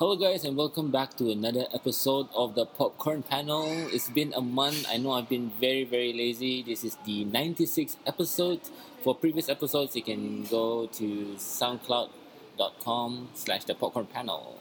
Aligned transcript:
Hello, 0.00 0.16
guys, 0.16 0.44
and 0.44 0.56
welcome 0.56 0.90
back 0.90 1.14
to 1.18 1.30
another 1.30 1.66
episode 1.74 2.26
of 2.34 2.54
the 2.54 2.64
Popcorn 2.64 3.22
Panel. 3.22 3.68
It's 3.92 4.08
been 4.08 4.32
a 4.32 4.40
month. 4.40 4.86
I 4.88 4.96
know 4.96 5.12
I've 5.12 5.28
been 5.28 5.52
very, 5.60 5.84
very 5.84 6.14
lazy. 6.14 6.62
This 6.62 6.84
is 6.84 6.96
the 7.04 7.26
96th 7.26 7.96
episode. 8.06 8.62
For 9.04 9.14
previous 9.14 9.50
episodes, 9.50 9.94
you 9.94 10.00
can 10.00 10.44
go 10.44 10.86
to 10.86 11.36
soundcloud.com 11.36 13.28
slash 13.34 13.64
the 13.64 13.74
popcorn 13.74 14.06
panel. 14.06 14.56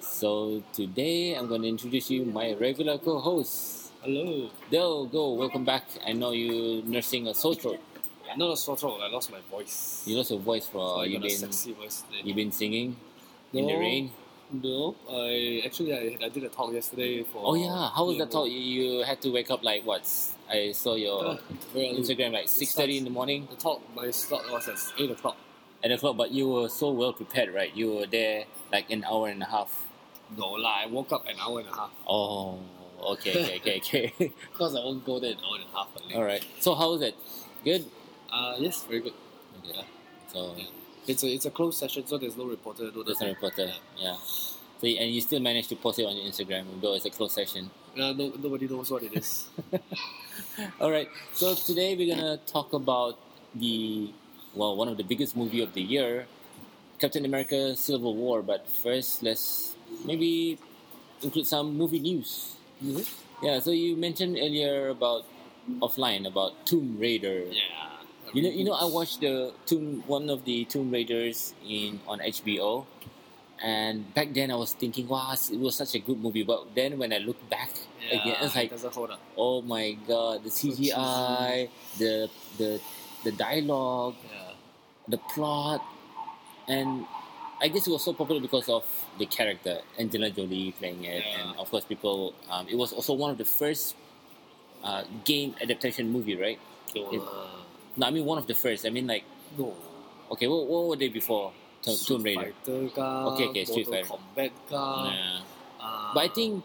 So 0.00 0.64
today, 0.72 1.36
I'm 1.36 1.46
going 1.46 1.62
to 1.62 1.68
introduce 1.68 2.10
you 2.10 2.24
my 2.24 2.54
regular 2.54 2.98
co-host. 2.98 3.92
Hello. 4.02 4.50
Del 4.68 5.06
Goh, 5.06 5.36
welcome 5.36 5.64
back. 5.64 5.84
I 6.04 6.10
know 6.10 6.32
you 6.32 6.82
nursing 6.84 7.28
a 7.28 7.34
sore 7.34 7.54
throat. 7.54 7.78
Not 8.36 8.50
a 8.50 8.56
sore 8.56 8.76
throat. 8.76 8.98
I 9.00 9.06
lost 9.10 9.30
my 9.30 9.38
voice. 9.48 10.02
You 10.06 10.16
lost 10.16 10.32
your 10.32 10.40
voice 10.40 10.66
for 10.66 10.96
so 10.96 11.02
you've 11.04 11.22
been 11.22 11.30
sexy 11.30 11.72
voice 11.72 12.02
today. 12.02 12.22
you've 12.24 12.34
been 12.34 12.50
singing 12.50 12.96
in 13.52 13.68
the 13.68 13.76
rain. 13.76 14.10
No, 14.52 14.94
I 15.10 15.62
actually 15.66 15.92
I, 15.92 16.24
I 16.24 16.28
did 16.28 16.44
a 16.44 16.48
talk 16.48 16.72
yesterday 16.72 17.24
for. 17.24 17.42
Oh 17.44 17.54
yeah, 17.54 17.90
how 17.90 18.04
was 18.06 18.16
that 18.18 18.30
talk? 18.30 18.46
You, 18.48 18.58
you 18.58 19.04
had 19.04 19.20
to 19.22 19.30
wake 19.30 19.50
up 19.50 19.64
like 19.64 19.84
what? 19.84 20.08
I 20.48 20.70
saw 20.72 20.94
your 20.94 21.24
Uh. 21.26 21.38
Instagram 21.74 22.32
like 22.32 22.48
six 22.48 22.72
thirty 22.74 22.96
in 22.98 23.04
the 23.04 23.10
morning, 23.10 23.48
The 23.50 23.56
talk 23.56 23.82
my 23.94 24.10
slot 24.12 24.44
was 24.50 24.68
at 24.68 24.78
eight 24.98 25.10
o'clock. 25.10 25.36
eight 25.82 25.90
o'clock. 25.90 26.16
But 26.16 26.30
you 26.30 26.48
were 26.48 26.68
so 26.68 26.90
well 26.90 27.12
prepared, 27.12 27.52
right? 27.52 27.74
You 27.74 27.92
were 27.94 28.06
there 28.06 28.44
like 28.72 28.88
an 28.90 29.02
hour 29.04 29.28
and 29.28 29.42
a 29.42 29.46
half. 29.46 29.84
No 30.36 30.52
lah, 30.52 30.82
I 30.84 30.86
woke 30.86 31.10
up 31.12 31.26
an 31.26 31.36
hour 31.40 31.58
and 31.60 31.68
a 31.68 31.74
half. 31.74 31.90
Oh, 32.08 32.60
okay, 33.14 33.42
okay, 33.42 33.56
okay, 33.56 33.76
okay. 34.14 34.32
Because 34.52 34.76
I 34.76 34.78
won't 34.78 35.04
go 35.04 35.18
there 35.18 35.32
an 35.32 35.38
hour 35.44 35.56
and 35.56 35.64
a 35.64 35.76
half. 35.76 35.88
All 36.14 36.24
right. 36.24 36.44
So 36.60 36.74
how 36.76 36.92
was 36.92 37.02
it? 37.02 37.16
Good. 37.64 37.84
Uh 38.32 38.54
yes, 38.58 38.84
very 38.84 39.00
good. 39.00 39.14
Okay. 39.68 39.84
So 40.32 40.54
Yeah. 40.56 40.64
It's 41.06 41.22
a 41.22 41.28
it's 41.28 41.44
a 41.46 41.50
closed 41.50 41.78
session, 41.78 42.06
so 42.06 42.18
there's 42.18 42.36
no 42.36 42.44
reporter. 42.46 42.90
No 42.94 43.02
there's 43.02 43.20
no 43.20 43.28
reporter. 43.28 43.70
Yeah. 43.98 44.16
So 44.80 44.86
and 44.86 45.10
you 45.14 45.20
still 45.20 45.40
managed 45.40 45.68
to 45.70 45.76
post 45.76 45.98
it 45.98 46.04
on 46.04 46.16
your 46.16 46.26
Instagram, 46.26 46.64
though 46.82 46.94
it's 46.94 47.06
a 47.06 47.10
closed 47.10 47.34
session. 47.34 47.70
Uh, 47.96 48.12
no, 48.12 48.32
nobody 48.42 48.68
knows 48.68 48.90
what 48.90 49.02
it 49.02 49.16
is. 49.16 49.48
All 50.80 50.90
right. 50.90 51.08
So 51.32 51.54
today 51.54 51.96
we're 51.96 52.14
gonna 52.14 52.36
talk 52.46 52.72
about 52.72 53.18
the 53.54 54.10
well, 54.54 54.76
one 54.76 54.88
of 54.88 54.96
the 54.96 55.04
biggest 55.04 55.36
movie 55.36 55.62
of 55.62 55.72
the 55.74 55.82
year, 55.82 56.26
Captain 56.98 57.24
America: 57.24 57.74
Civil 57.76 58.14
War. 58.16 58.42
But 58.42 58.68
first, 58.68 59.22
let's 59.22 59.74
maybe 60.04 60.58
include 61.22 61.46
some 61.46 61.76
movie 61.76 62.00
news. 62.00 62.56
Mhm. 62.82 63.06
Yeah. 63.42 63.60
So 63.60 63.70
you 63.70 63.96
mentioned 63.96 64.36
earlier 64.36 64.88
about 64.88 65.24
offline 65.80 66.26
about 66.26 66.66
Tomb 66.66 66.96
Raider. 66.98 67.44
yeah. 67.50 67.75
You 68.36 68.42
know, 68.44 68.50
you 68.50 68.64
know, 68.68 68.76
I 68.76 68.84
watched 68.84 69.20
the 69.24 69.52
Tomb 69.64 70.04
one 70.06 70.28
of 70.28 70.44
the 70.44 70.66
Tomb 70.68 70.90
Raiders 70.92 71.54
in 71.66 72.00
on 72.06 72.20
HBO, 72.20 72.84
and 73.64 74.12
back 74.12 74.34
then 74.36 74.50
I 74.52 74.56
was 74.60 74.74
thinking, 74.76 75.08
wow, 75.08 75.32
it 75.32 75.56
was 75.58 75.74
such 75.76 75.94
a 75.94 76.00
good 76.04 76.20
movie. 76.20 76.42
But 76.44 76.74
then 76.76 76.98
when 77.00 77.14
I 77.16 77.18
look 77.24 77.40
back 77.48 77.70
Yeah, 78.04 78.20
again, 78.20 78.36
it's 78.44 78.54
like 78.54 78.70
oh 79.40 79.62
my 79.62 79.96
god 80.06 80.44
the 80.44 80.50
cgi 80.52 81.68
the 81.98 82.28
the 82.60 82.78
the 83.24 83.32
dialogue 83.32 84.14
Yeah. 84.28 84.52
the 85.08 85.18
plot. 85.32 85.80
And 86.68 87.06
i 87.62 87.68
guess 87.72 87.86
it 87.88 87.90
was 87.90 88.04
so 88.04 88.12
popular 88.12 88.40
because 88.40 88.68
of 88.68 88.84
the 89.18 89.24
character 89.24 89.80
angelina 89.98 90.28
jolie 90.30 90.72
playing 90.76 91.04
it. 91.08 91.24
Yeah. 91.24 91.40
and 91.40 91.58
of 91.58 91.70
course 91.72 91.84
people 91.88 92.34
um, 92.52 92.68
it 92.68 92.76
was 92.76 92.92
also 92.92 93.14
one 93.14 93.30
of 93.32 93.38
the 93.38 93.48
first 93.48 93.96
uh, 94.84 95.02
game 95.24 95.54
adaptation 95.62 96.12
movie 96.12 96.36
right? 96.36 96.58
No, 96.94 97.10
It- 97.16 97.22
uh, 97.22 97.64
no 97.96 98.06
i 98.06 98.10
mean 98.10 98.24
one 98.24 98.38
of 98.38 98.46
the 98.46 98.54
first 98.54 98.84
i 98.86 98.90
mean 98.90 99.06
like 99.06 99.24
no. 99.58 99.74
okay 100.30 100.46
what, 100.46 100.66
what 100.66 100.86
were 100.88 100.96
they 100.96 101.08
before 101.08 101.52
To- 101.82 101.96
tomb 102.06 102.22
raider 102.22 102.52
Fighter 102.64 102.88
ka, 102.94 103.06
Okay, 103.32 103.46
okay, 103.52 103.64
Street 103.64 103.86
Fighter. 103.86 104.08
Kombat 104.10 104.52
ka. 104.70 104.82
yeah. 105.12 105.40
Uh, 105.80 106.10
but 106.14 106.20
i 106.24 106.28
think 106.28 106.64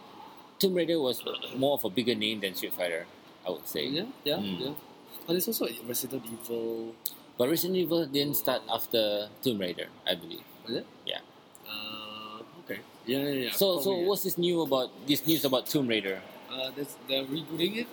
tomb 0.59 0.74
raider 0.74 0.98
was 1.00 1.22
more 1.56 1.74
of 1.78 1.84
a 1.86 1.90
bigger 1.90 2.16
name 2.16 2.40
than 2.42 2.56
street 2.56 2.74
fighter 2.74 3.06
i 3.46 3.50
would 3.54 3.68
say 3.68 3.86
yeah, 3.86 4.08
yeah, 4.24 4.38
Mm. 4.42 4.59
yeah. 4.59 4.74
And 5.30 5.38
there's 5.38 5.47
also 5.47 5.68
Resident 5.88 6.24
Evil. 6.25 6.96
but 7.38 7.46
resident 7.50 7.78
evil 7.78 8.06
didn't 8.09 8.36
start 8.36 8.62
after 8.69 9.30
tomb 9.44 9.59
raider 9.62 9.88
i 10.08 10.16
believe 10.16 10.42
Was 10.66 10.75
it? 10.81 10.86
Yeah. 11.06 11.22
Uh, 11.66 12.42
okay. 12.66 12.80
Yeah, 13.06 13.25
yeah, 13.25 13.50
yeah. 13.50 13.52
So, 13.53 13.81
so 13.81 13.90
yeah. 13.98 14.06
what's 14.08 14.22
this 14.24 14.38
new 14.38 14.62
about 14.62 14.90
this 15.09 15.25
news 15.25 15.42
about 15.46 15.66
Tomb 15.66 15.88
Raider? 15.90 16.22
Uh, 16.53 16.69
they're 17.09 17.25
rebooting 17.25 17.81
it. 17.81 17.88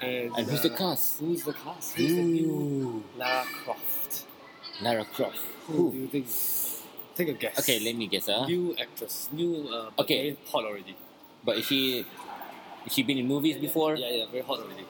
And, 0.00 0.32
And 0.36 0.46
who's 0.46 0.62
the 0.62 0.72
uh, 0.72 0.76
cast? 0.76 1.20
Who's 1.20 1.42
the 1.44 1.52
cast? 1.54 1.96
Who's 1.96 2.14
the 2.14 2.22
new 2.22 2.50
Ooh, 2.50 3.04
Lara 3.18 3.44
Croft? 3.64 4.24
Lara 4.82 5.04
Croft. 5.04 5.38
Who 5.68 5.90
do 5.92 5.98
you 5.98 6.06
think? 6.08 6.26
Take 7.16 7.28
a 7.28 7.32
guess. 7.32 7.58
Okay, 7.60 7.80
let 7.80 7.96
me 7.96 8.06
guess. 8.06 8.26
Huh? 8.26 8.46
New 8.46 8.76
actress. 8.78 9.28
New. 9.32 9.68
Uh, 9.72 9.90
Okay. 9.98 10.32
Very 10.32 10.36
hot 10.52 10.64
already. 10.64 10.94
But 11.44 11.56
is 11.58 11.64
she, 11.66 12.04
is 12.84 12.92
she 12.92 13.02
been 13.02 13.18
in 13.18 13.26
movies 13.26 13.56
before? 13.56 13.96
Yeah, 13.96 14.10
yeah. 14.10 14.26
Very 14.30 14.42
hot 14.42 14.58
already. 14.60 14.84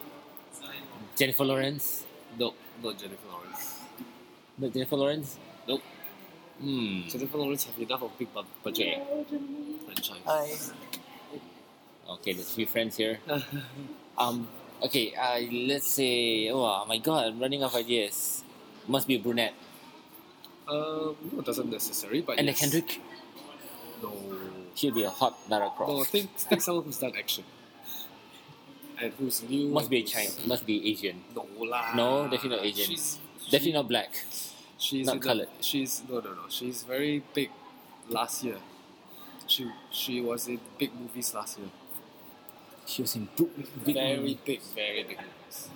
Jennifer 1.15 1.45
Lawrence. 1.45 2.05
No, 2.39 2.53
not 2.83 2.99
Jennifer 2.99 3.29
Lawrence. 3.31 3.79
Not 4.59 4.73
Jennifer 4.73 4.97
Lawrence. 4.97 5.39
Nope. 5.69 5.83
Hmm. 6.61 7.03
Jennifer 7.09 7.39
Lawrence 7.39 7.65
have 7.65 7.79
enough 7.79 8.03
of 8.03 8.19
big 8.19 8.33
bu- 8.35 8.43
budget 8.65 9.03
franchise. 9.85 10.21
Hi. 10.27 10.51
Okay, 12.15 12.33
there's 12.35 12.51
few 12.51 12.67
friends 12.67 12.97
here. 12.97 13.21
Um. 14.19 14.49
Okay. 14.83 15.15
Uh. 15.15 15.41
Let's 15.67 15.89
say. 15.89 16.51
Oh 16.51 16.85
my 16.87 16.99
God! 16.99 17.27
I'm 17.33 17.39
running 17.41 17.63
out 17.63 17.71
of 17.73 17.77
ideas. 17.77 18.43
Must 18.87 19.07
be 19.09 19.17
a 19.17 19.19
brunette. 19.19 19.55
um, 20.69 21.17
no, 21.33 21.39
it 21.41 21.45
doesn't 21.45 21.71
necessary, 21.71 22.21
but 22.21 22.39
And 22.39 22.47
yes. 22.49 22.61
Kendrick. 22.61 23.01
No. 24.03 24.13
She'll 24.75 24.95
be 24.95 25.05
a 25.05 25.11
hot 25.11 25.39
Lara 25.49 25.71
Croft. 25.71 25.91
No, 25.91 26.05
think 26.05 26.31
think 26.37 26.61
someone 26.63 26.85
who's 26.85 26.99
done 26.99 27.13
action. 27.19 27.45
And 29.01 29.13
who's 29.19 29.43
new. 29.43 29.69
must 29.69 29.91
be 29.91 30.01
who's- 30.01 30.13
Chinese. 30.13 30.47
Must 30.47 30.65
be 30.67 30.91
Asian. 30.91 31.25
No 31.35 31.47
lah. 31.65 31.93
No, 31.95 32.29
definitely 32.29 32.57
not 32.57 32.65
Asian. 32.67 32.87
She's 32.87 33.19
Definitely 33.51 33.73
not 33.73 33.89
black. 33.89 34.11
she's 34.79 35.07
not 35.07 35.17
in 35.17 35.21
the- 35.39 35.49
she's 35.61 36.03
no 36.09 36.21
no 36.21 36.31
no. 36.35 36.43
She's 36.49 36.83
very 36.83 37.23
big. 37.35 37.51
Last 38.09 38.45
year, 38.45 38.59
she 39.47 39.67
she 39.91 40.21
was 40.21 40.47
in 40.49 40.61
big 40.79 40.95
movies 40.95 41.35
last 41.35 41.59
year. 41.59 41.69
She 42.87 43.03
was 43.03 43.17
in 43.17 43.29
big, 43.37 43.85
big 43.85 43.95
very 43.95 44.17
movie. 44.19 44.39
big, 44.45 44.61
very 44.75 45.03
big 45.03 45.19
movies. 45.19 45.69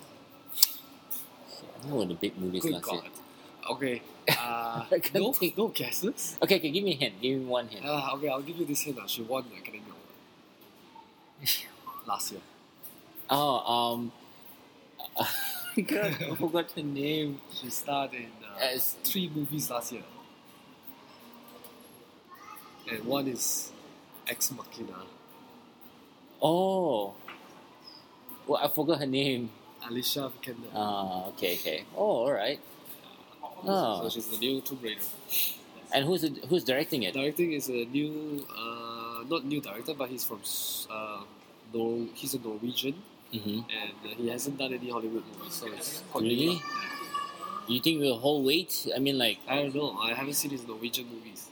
What 1.83 1.97
were 1.99 2.05
the 2.05 2.13
big 2.15 2.37
movies 2.37 2.63
Good 2.63 2.73
last 2.73 2.85
God. 2.85 3.03
year? 3.03 3.11
Okay. 3.71 4.01
Uh, 4.29 4.85
I 4.91 4.99
can't 4.99 5.15
no, 5.15 5.33
think. 5.33 5.57
no 5.57 5.67
guesses. 5.69 6.37
Okay, 6.41 6.55
okay, 6.57 6.69
give 6.69 6.83
me 6.83 6.93
a 6.93 6.95
hint. 6.95 7.19
Give 7.21 7.39
me 7.39 7.45
one 7.45 7.67
hint. 7.67 7.83
Uh, 7.85 8.11
okay, 8.13 8.29
I'll 8.29 8.41
give 8.41 8.55
you 8.55 8.65
this 8.65 8.81
hint. 8.81 8.97
Uh. 8.99 9.07
She 9.07 9.23
won 9.23 9.43
the 9.49 9.57
Academy 9.57 9.83
Award 9.89 11.49
last 12.07 12.31
year. 12.31 12.41
Oh, 13.29 13.57
um, 13.73 14.11
God, 15.87 16.15
I 16.21 16.35
forgot 16.35 16.71
her 16.71 16.83
name. 16.83 17.41
She 17.51 17.69
starred 17.71 18.13
in 18.13 18.27
uh, 18.45 18.59
As- 18.63 18.95
three 19.03 19.27
movies 19.33 19.69
last 19.71 19.91
year. 19.91 20.03
And 22.89 23.03
one 23.03 23.27
is 23.27 23.71
Ex 24.27 24.51
Machina. 24.51 25.03
Oh, 26.41 27.13
well, 28.47 28.59
I 28.63 28.67
forgot 28.67 28.99
her 28.99 29.05
name. 29.05 29.49
Alicia 29.87 30.31
Vikander. 30.31 30.69
Ah, 30.75 31.27
okay, 31.29 31.53
okay. 31.55 31.83
Oh, 31.95 32.25
all 32.25 32.31
right. 32.33 32.59
Oh. 33.65 34.01
So 34.03 34.09
she's 34.09 34.27
the 34.27 34.37
new 34.37 34.61
Tomb 34.61 34.79
Raider. 34.81 35.01
And 35.93 36.05
who's 36.05 36.21
the, 36.21 36.29
who's 36.47 36.63
directing 36.63 37.03
it? 37.03 37.13
Directing 37.13 37.51
is 37.53 37.69
a 37.69 37.85
new, 37.85 38.45
uh, 38.57 39.23
not 39.29 39.45
new 39.45 39.59
director, 39.61 39.93
but 39.93 40.09
he's 40.09 40.23
from, 40.25 40.41
uh, 40.89 41.21
Nor- 41.73 42.07
he's 42.15 42.33
a 42.33 42.39
Norwegian, 42.39 42.95
Mm-hmm. 43.33 43.59
and 43.71 43.91
uh, 44.03 44.15
he 44.17 44.27
hasn't 44.27 44.57
done 44.57 44.73
any 44.73 44.89
Hollywood 44.91 45.23
movies, 45.37 45.53
so 45.53 45.67
it's 45.67 46.03
quite 46.11 46.23
Really? 46.23 46.55
Yeah. 46.55 46.59
You 47.69 47.79
think 47.79 48.01
we'll 48.01 48.17
hold 48.19 48.43
wait? 48.45 48.87
I 48.93 48.99
mean, 48.99 49.17
like, 49.17 49.37
I 49.47 49.55
don't 49.55 49.73
know. 49.75 49.97
I 50.01 50.13
haven't 50.13 50.33
seen 50.33 50.51
his 50.51 50.67
Norwegian 50.67 51.07
movies. 51.07 51.47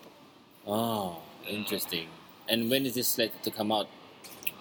oh, 0.68 1.20
interesting. 1.48 2.08
And 2.50 2.70
when 2.70 2.86
is 2.86 2.96
this 2.96 3.08
slated 3.08 3.42
to 3.44 3.52
come 3.52 3.72
out? 3.72 3.88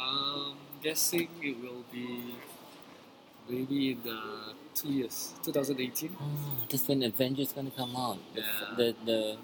Um, 0.00 0.54
guessing 0.82 1.28
it 1.42 1.56
will 1.60 1.84
be 1.92 2.34
maybe 3.48 3.92
in 3.92 4.10
uh, 4.10 4.52
two 4.74 4.88
years, 4.88 5.34
2018. 5.42 6.16
Oh, 6.20 6.24
that's 6.70 6.86
when 6.88 7.02
Avengers 7.02 7.52
gonna 7.52 7.70
come 7.70 7.96
out. 7.96 8.18
The, 8.34 8.40
Yeah. 8.40 8.74
the 8.76 8.94
the 9.04 9.36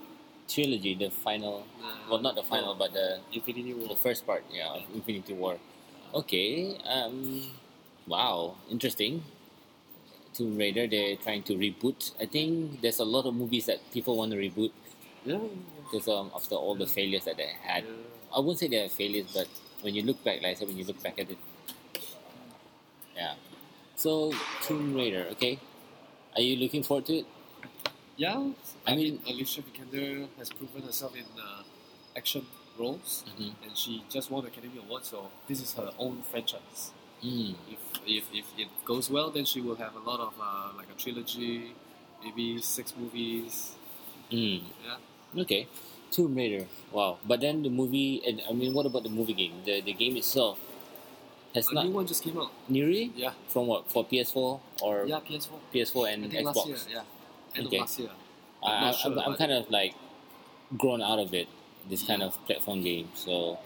trilogy, 0.48 0.94
the 0.94 1.10
final. 1.10 1.66
Uh, 1.82 1.94
Well, 2.10 2.20
not 2.20 2.34
the 2.36 2.42
final, 2.44 2.70
oh, 2.72 2.74
but 2.78 2.92
the 2.92 3.20
Infinity 3.32 3.74
War. 3.74 3.88
the 3.88 3.96
first 3.96 4.26
part, 4.26 4.44
yeah, 4.52 4.74
of 4.74 4.82
Infinity 4.94 5.32
War. 5.34 5.58
Okay. 6.14 6.76
Um. 6.84 7.50
Wow. 8.06 8.56
Interesting. 8.70 9.24
Tomb 10.34 10.56
Raider. 10.58 10.86
They're 10.86 11.16
trying 11.16 11.42
to 11.44 11.54
reboot. 11.56 12.12
I 12.20 12.26
think 12.26 12.80
there's 12.82 12.98
a 13.00 13.04
lot 13.04 13.24
of 13.26 13.34
movies 13.34 13.66
that 13.66 13.78
people 13.92 14.16
want 14.16 14.30
to 14.32 14.36
reboot 14.38 14.70
Yeah. 15.24 15.38
because 15.84 16.06
um, 16.08 16.30
after 16.34 16.54
all 16.56 16.74
the 16.74 16.86
failures 16.86 17.24
that 17.24 17.36
they 17.38 17.50
had. 17.62 17.84
yeah. 17.84 18.36
I 18.36 18.40
wouldn't 18.40 18.58
say 18.58 18.68
they're 18.68 18.88
failures, 18.88 19.26
but 19.32 19.48
when 19.84 19.94
you 19.94 20.02
look 20.02 20.24
back, 20.24 20.40
like 20.42 20.52
I 20.52 20.54
said, 20.54 20.68
when 20.68 20.78
you 20.78 20.84
look 20.84 21.02
back 21.02 21.18
at 21.20 21.30
it, 21.30 21.38
yeah. 23.16 23.34
So 23.96 24.32
Tomb 24.62 24.94
Raider. 24.94 25.26
Okay. 25.32 25.58
Are 26.34 26.40
you 26.42 26.56
looking 26.56 26.82
forward 26.82 27.06
to 27.06 27.14
it? 27.18 27.26
Yeah, 28.16 28.38
I 28.86 28.92
I 28.92 28.96
mean- 28.96 29.20
mean, 29.24 29.34
Alicia 29.34 29.62
Vikander 29.62 30.28
has 30.38 30.50
proven 30.50 30.82
herself 30.82 31.14
in 31.16 31.26
uh, 31.38 31.62
action 32.16 32.46
roles, 32.78 33.24
Mhm. 33.28 33.52
and 33.64 33.76
she 33.76 34.02
just 34.08 34.30
won 34.30 34.42
the 34.44 34.48
Academy 34.50 34.78
Award. 34.78 35.04
So 35.04 35.30
this 35.48 35.60
is 35.60 35.74
her 35.74 35.90
own 35.98 36.22
franchise. 36.22 36.92
Mm. 37.22 37.54
If 37.70 37.80
if, 38.06 38.24
if 38.40 38.46
it 38.58 38.68
goes 38.84 39.10
well, 39.10 39.30
then 39.30 39.44
she 39.44 39.60
will 39.60 39.76
have 39.76 39.94
a 39.96 40.04
lot 40.10 40.20
of 40.20 40.32
uh, 40.40 40.70
like 40.76 40.88
a 40.90 40.96
trilogy, 41.02 41.72
maybe 42.22 42.60
six 42.60 42.94
movies. 42.96 43.72
Mm. 44.30 44.62
Yeah. 44.84 45.42
Okay. 45.42 45.66
Tomb 46.14 46.34
Raider. 46.38 46.66
Wow. 46.92 47.18
But 47.26 47.40
then 47.40 47.62
the 47.66 47.70
movie, 47.70 48.22
and 48.26 48.40
I 48.48 48.52
mean, 48.52 48.72
what 48.72 48.86
about 48.86 49.02
the 49.02 49.08
movie 49.18 49.34
game? 49.34 49.54
The 49.66 49.80
the 49.82 49.92
game 49.92 50.16
itself 50.16 50.58
has 51.54 51.68
A 51.70 51.74
not. 51.74 51.86
new 51.86 51.92
one 51.98 52.06
just 52.06 52.22
came 52.22 52.38
out. 52.38 52.50
Really? 52.68 53.10
Yeah. 53.16 53.32
From 53.48 53.66
what? 53.66 53.90
For 53.90 54.04
PS4 54.04 54.60
or 54.82 55.06
Yeah, 55.06 55.20
PS4. 55.26 55.58
PS4 55.72 56.06
I 56.06 56.10
and 56.14 56.20
think 56.30 56.46
Xbox? 56.46 56.56
last 56.56 56.68
year. 56.68 56.78
Yeah. 56.98 57.58
End 57.58 57.66
Okay. 57.66 57.76
of 57.78 57.80
last 57.82 57.98
year. 57.98 58.10
I, 58.62 58.66
I'm 58.70 58.82
I, 58.82 58.86
not 58.86 58.94
sure, 58.96 59.12
I'm, 59.12 59.18
I'm 59.18 59.32
but- 59.32 59.38
kind 59.38 59.52
of 59.52 59.70
like 59.70 59.94
grown 60.78 61.02
out 61.02 61.18
of 61.18 61.34
it, 61.34 61.48
this 61.90 62.02
kind 62.06 62.22
of 62.22 62.34
platform 62.46 62.82
game. 62.82 63.08
So 63.14 63.58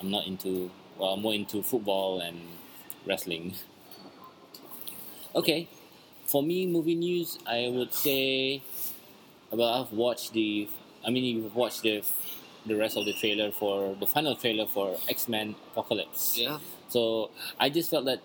I'm 0.00 0.10
not 0.10 0.26
into, 0.26 0.70
well, 0.98 1.10
I'm 1.14 1.22
more 1.22 1.34
into 1.34 1.62
football 1.62 2.20
and 2.20 2.38
wrestling. 3.06 3.54
Okay, 5.34 5.66
for 6.26 6.42
me, 6.42 6.66
movie 6.66 6.94
news, 6.94 7.38
I 7.46 7.70
would 7.72 7.94
say, 7.94 8.60
well, 9.50 9.68
I've 9.82 9.92
watched 9.92 10.34
the, 10.34 10.68
I 11.06 11.10
mean, 11.10 11.24
you've 11.24 11.54
watched 11.54 11.82
the, 11.82 12.02
the 12.66 12.76
rest 12.76 12.96
of 12.96 13.04
the 13.04 13.12
trailer 13.12 13.50
for, 13.50 13.94
the 13.98 14.06
final 14.06 14.36
trailer 14.36 14.66
for 14.66 14.96
X 15.08 15.28
Men 15.28 15.54
Apocalypse. 15.72 16.38
Yeah. 16.38 16.58
So 16.88 17.30
I 17.58 17.68
just 17.70 17.90
felt 17.90 18.04
that. 18.06 18.20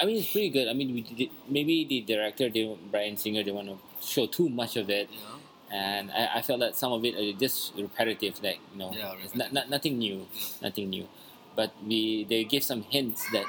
I 0.00 0.04
mean, 0.04 0.16
it's 0.16 0.30
pretty 0.30 0.50
good. 0.50 0.68
I 0.68 0.72
mean, 0.72 0.92
we 0.94 1.00
did, 1.02 1.30
maybe 1.48 1.84
the 1.84 2.00
director, 2.02 2.48
they, 2.50 2.76
Bryan 2.90 3.16
Singer, 3.16 3.42
they 3.42 3.50
want 3.52 3.68
to 3.68 3.78
show 4.04 4.26
too 4.26 4.48
much 4.48 4.76
of 4.76 4.90
it, 4.90 5.08
Yeah. 5.10 5.76
and 5.76 6.10
I, 6.10 6.38
I 6.38 6.42
felt 6.42 6.60
that 6.60 6.76
some 6.76 6.92
of 6.92 7.04
it 7.04 7.14
are 7.14 7.38
just 7.38 7.72
repetitive. 7.76 8.42
Like 8.42 8.58
you 8.72 8.78
know, 8.78 8.92
Yeah, 8.92 9.14
it's 9.22 9.34
not, 9.34 9.52
not 9.52 9.70
nothing 9.70 9.98
new, 9.98 10.26
Yeah. 10.34 10.46
nothing 10.62 10.90
new. 10.90 11.08
But 11.54 11.72
we 11.86 12.24
they 12.24 12.44
give 12.44 12.62
some 12.62 12.82
hints 12.82 13.24
that 13.32 13.44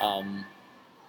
um, 0.00 0.44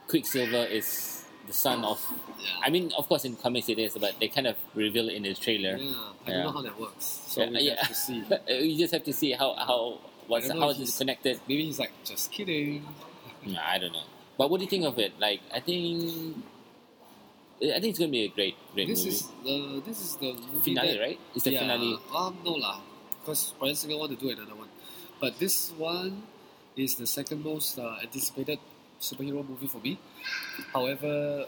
Quicksilver 0.08 0.66
is 0.66 1.21
the 1.48 1.54
son 1.54 1.84
of. 1.84 2.00
Yeah. 2.40 2.46
I 2.66 2.70
mean, 2.70 2.92
of 2.98 3.08
course, 3.08 3.26
in 3.26 3.36
comics 3.36 3.70
it 3.70 3.80
is, 3.80 3.98
but 3.98 4.20
they 4.20 4.28
kind 4.28 4.48
of 4.48 4.56
reveal 4.76 5.10
it 5.10 5.16
in 5.16 5.24
the 5.24 5.34
trailer. 5.34 5.78
Yeah. 5.78 5.94
I 6.26 6.30
don't 6.32 6.44
know 6.44 6.52
how 6.52 6.62
that 6.62 6.80
works. 6.80 7.06
So 7.28 7.44
Yeah, 7.44 7.50
we 7.50 7.60
yeah. 7.62 7.76
have 7.80 7.88
to 7.90 7.96
see. 7.96 8.24
you 8.50 8.78
just 8.78 8.94
have 8.94 9.04
to 9.06 9.14
see 9.14 9.32
how 9.34 9.54
how 9.56 10.00
what's 10.28 10.46
I 10.46 10.50
don't 10.50 10.58
know 10.60 10.64
how 10.66 10.70
it's 10.70 10.80
he's- 10.80 10.98
connected. 10.98 11.40
Maybe 11.48 11.66
he's 11.66 11.80
like, 11.80 11.92
just 12.06 12.32
kidding. 12.32 12.86
No, 13.44 13.58
I 13.60 13.80
don't 13.80 13.92
know. 13.92 14.06
But 14.38 14.52
what 14.52 14.58
do 14.60 14.66
you 14.66 14.70
think 14.70 14.86
of 14.86 15.00
it? 15.00 15.18
Like, 15.20 15.42
I 15.52 15.60
think, 15.62 16.38
I 17.58 17.82
think 17.82 17.86
it's 17.94 18.00
gonna 18.00 18.12
be 18.12 18.26
a 18.26 18.28
great, 18.30 18.56
great 18.74 18.88
This 18.88 19.00
movie. 19.06 19.10
is 19.18 19.28
the 19.44 19.82
this 19.86 20.00
is 20.02 20.16
the 20.18 20.34
movie 20.34 20.62
finale, 20.62 20.94
that, 20.94 21.00
right? 21.02 21.20
It's 21.36 21.46
the 21.46 21.52
yeah, 21.54 21.60
finale. 21.62 21.98
Um, 22.16 22.38
no 22.46 22.54
lah, 22.54 22.82
because 23.20 23.54
Bryan 23.58 23.76
Singer 23.76 23.98
want 23.98 24.12
to 24.14 24.18
do 24.18 24.30
another 24.30 24.54
one, 24.54 24.70
but 25.20 25.38
this 25.40 25.74
one 25.78 26.24
is 26.78 26.96
the 26.96 27.06
second 27.06 27.44
most 27.44 27.78
uh, 27.78 27.98
anticipated 28.02 28.58
superhero 29.02 29.48
movie 29.48 29.68
for 29.68 29.80
me. 29.80 30.00
However, 30.74 31.46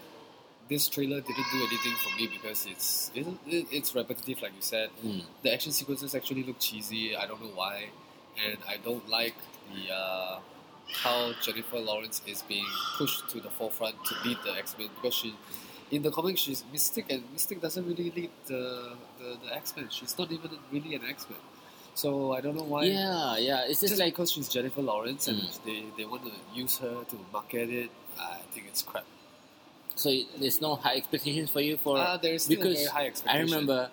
this 0.69 0.88
trailer 0.89 1.21
didn't 1.21 1.45
do 1.51 1.59
anything 1.59 1.94
for 2.03 2.15
me 2.17 2.27
because 2.27 2.65
it's 2.65 3.11
it, 3.13 3.27
it, 3.47 3.67
it's 3.71 3.95
repetitive, 3.95 4.41
like 4.41 4.55
you 4.55 4.61
said. 4.61 4.89
Mm. 5.05 5.23
The 5.44 5.53
action 5.53 5.71
sequences 5.71 6.15
actually 6.15 6.44
look 6.44 6.59
cheesy. 6.59 7.15
I 7.15 7.27
don't 7.27 7.41
know 7.41 7.51
why, 7.53 7.89
and 8.45 8.57
I 8.67 8.77
don't 8.77 9.07
like 9.09 9.35
the 9.73 9.94
uh, 9.94 10.39
how 11.03 11.33
Jennifer 11.41 11.79
Lawrence 11.79 12.21
is 12.27 12.41
being 12.44 12.65
pushed 12.97 13.29
to 13.29 13.39
the 13.39 13.50
forefront 13.50 13.95
to 14.05 14.15
lead 14.25 14.38
the 14.45 14.53
X 14.53 14.75
Men 14.77 14.89
because 14.95 15.13
she, 15.13 15.35
in 15.91 16.01
the 16.01 16.11
comics, 16.11 16.41
she's 16.41 16.63
Mystique, 16.73 17.09
and 17.09 17.23
Mystique 17.35 17.61
doesn't 17.61 17.85
really 17.88 18.11
lead 18.11 18.31
the 18.47 18.94
the, 19.19 19.38
the 19.45 19.55
X 19.55 19.75
Men. 19.75 19.88
She's 19.89 20.17
not 20.17 20.31
even 20.31 20.51
really 20.71 20.95
an 20.95 21.03
X 21.07 21.27
Men. 21.29 21.39
So 21.95 22.33
I 22.33 22.41
don't 22.41 22.55
know 22.55 22.63
why. 22.63 22.85
Yeah, 22.85 23.37
yeah. 23.37 23.61
It's 23.69 23.79
just, 23.81 23.93
Just 23.93 23.99
like 24.01 24.13
because 24.13 24.31
she's 24.31 24.49
Jennifer 24.49 24.81
Lawrence 24.81 25.27
and 25.27 25.39
Mm. 25.39 25.63
they, 25.65 25.83
they 25.97 26.05
want 26.05 26.25
to 26.25 26.31
use 26.53 26.77
her 26.79 27.03
to 27.03 27.15
market 27.31 27.69
it, 27.69 27.91
I 28.19 28.39
think 28.53 28.65
it's 28.67 28.81
crap. 28.81 29.05
so. 29.95 30.09
There's 30.39 30.59
no 30.61 30.75
high 30.75 30.95
expectations 30.97 31.49
for 31.51 31.61
you 31.61 31.77
for 31.77 31.97
Ah, 31.99 32.17
there 32.17 32.33
is 32.33 32.47
because 32.47 32.77
very 32.89 32.89
high 32.89 33.11
I 33.29 33.37
remember 33.45 33.89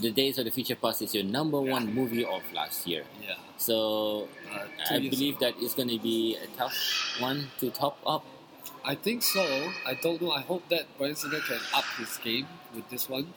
the 0.00 0.10
Days 0.10 0.38
of 0.38 0.46
the 0.46 0.50
Future 0.50 0.76
Past 0.76 1.02
is 1.02 1.14
your 1.14 1.24
number 1.24 1.60
one 1.60 1.92
movie 1.92 2.24
of 2.24 2.40
last 2.54 2.86
year. 2.86 3.04
Yeah. 3.20 3.36
So 3.58 4.28
Uh, 4.50 4.64
I 4.94 4.98
believe 4.98 5.36
ago. 5.36 5.52
that 5.52 5.54
it's 5.62 5.74
gonna 5.74 5.98
be 6.00 6.36
a 6.40 6.46
tough 6.56 6.72
one 7.20 7.50
to 7.60 7.68
top 7.70 7.98
up. 8.06 8.24
I 8.84 8.94
think 8.96 9.22
so. 9.22 9.44
I 9.86 9.94
don't 9.94 10.20
know. 10.22 10.32
I 10.32 10.40
hope 10.40 10.64
that 10.70 10.88
Bryan 10.98 11.14
Singer 11.14 11.40
can 11.40 11.60
up 11.76 11.84
his 12.00 12.16
game 12.18 12.48
with 12.74 12.88
this 12.88 13.08
one. 13.08 13.34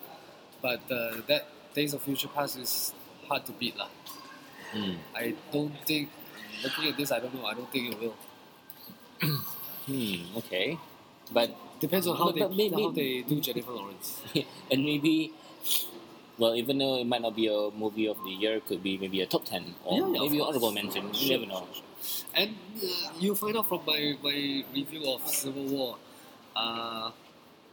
But 0.62 0.81
uh, 0.89 1.19
that 1.27 1.44
Days 1.75 1.94
of 1.94 2.01
Future 2.01 2.29
Past 2.31 2.57
is 2.57 2.94
hard 3.27 3.45
to 3.45 3.51
beat. 3.51 3.75
lah. 3.77 3.89
Mm. 4.73 4.97
I 5.15 5.33
don't 5.51 5.73
think, 5.85 6.09
looking 6.63 6.89
at 6.89 6.97
this, 6.97 7.12
I 7.12 7.19
don't 7.19 7.33
know. 7.35 7.45
I 7.45 7.53
don't 7.53 7.71
think 7.71 7.94
it 7.94 8.00
will. 8.00 8.15
Hmm. 9.85 10.38
Okay. 10.38 10.77
But 11.31 11.56
Depends 11.79 12.07
on 12.07 12.17
how, 12.17 12.31
they, 12.31 12.39
but 12.41 12.56
may- 12.56 12.69
how 12.69 12.89
they 12.91 13.21
do 13.21 13.39
Jennifer 13.39 13.71
Lawrence. 13.71 14.21
and 14.71 14.83
maybe 14.83 15.31
well 16.38 16.56
even 16.56 16.77
though 16.77 16.97
it 17.00 17.06
might 17.07 17.21
not 17.21 17.35
be 17.35 17.47
a 17.47 17.69
movie 17.71 18.07
of 18.07 18.17
the 18.23 18.31
year 18.31 18.56
it 18.57 18.65
could 18.67 18.83
be 18.83 18.97
maybe 18.97 19.21
a 19.21 19.25
top 19.25 19.45
10 19.45 19.75
or 19.85 19.97
Yeah, 19.97 20.21
maybe 20.21 20.39
honorable 20.41 20.71
mention 20.71 21.13
you 21.13 21.29
never 21.38 21.45
know. 21.45 21.67
And 22.35 22.56
uh, 22.83 23.12
you 23.19 23.35
find 23.35 23.57
out 23.57 23.67
from 23.67 23.81
my, 23.85 24.15
my 24.21 24.63
review 24.73 25.09
of 25.12 25.25
Civil 25.27 25.65
War, 25.65 25.97
uh, 26.56 27.12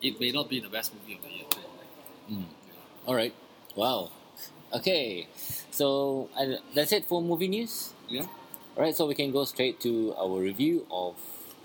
it 0.01 0.19
may 0.21 0.31
not 0.31 0.49
be 0.49 0.61
the 0.61 0.69
best 0.69 0.93
movie 0.95 1.17
of 1.17 1.23
the 1.23 1.31
year. 1.31 1.47
Mm. 2.31 2.45
all 3.07 3.15
right 3.17 3.35
wow 3.75 4.11
okay 4.73 5.27
so 5.71 6.29
that's 6.75 6.93
it 6.93 7.05
for 7.05 7.21
movie 7.23 7.49
news 7.49 7.93
Yeah? 8.09 8.27
all 8.77 8.83
right 8.85 8.97
so 8.97 9.07
we 9.07 9.15
can 9.15 9.31
go 9.33 9.45
straight 9.45 9.81
to 9.81 10.15
our 10.19 10.41
review 10.41 10.87
of 10.91 11.15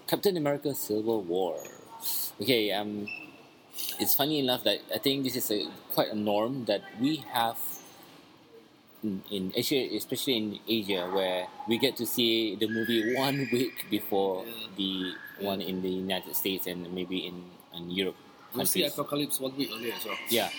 captain 0.07 0.35
america 0.37 0.73
civil 0.75 1.21
war 1.21 1.55
okay 2.41 2.71
um 2.71 3.07
it's 3.99 4.15
funny 4.15 4.39
enough 4.39 4.63
that 4.63 4.79
i 4.93 4.97
think 4.97 5.23
this 5.23 5.35
is 5.35 5.49
a 5.51 5.67
quite 5.93 6.09
a 6.11 6.15
norm 6.15 6.65
that 6.65 6.81
we 6.99 7.17
have 7.33 7.57
in, 9.03 9.21
in 9.29 9.51
Asia, 9.55 9.77
especially 9.95 10.37
in 10.37 10.59
Asia, 10.67 11.07
where 11.13 11.45
we 11.67 11.77
get 11.77 11.95
to 11.97 12.05
see 12.05 12.55
the 12.55 12.67
movie 12.67 13.13
one 13.15 13.47
week 13.53 13.85
before 13.91 14.43
Yeah. 14.43 14.67
the 14.75 15.13
one 15.45 15.61
in 15.61 15.83
the 15.83 15.89
United 15.89 16.35
States 16.35 16.65
and 16.65 16.91
maybe 16.93 17.27
in, 17.29 17.45
in 17.77 17.91
Europe 17.91 18.15
We'll 18.55 18.65
see. 18.65 18.83
Apocalypse 18.83 19.39
one 19.39 19.55
week 19.55 19.69
earlier 19.71 19.93
as 19.93 20.03
well. 20.03 20.17
Yeah, 20.29 20.49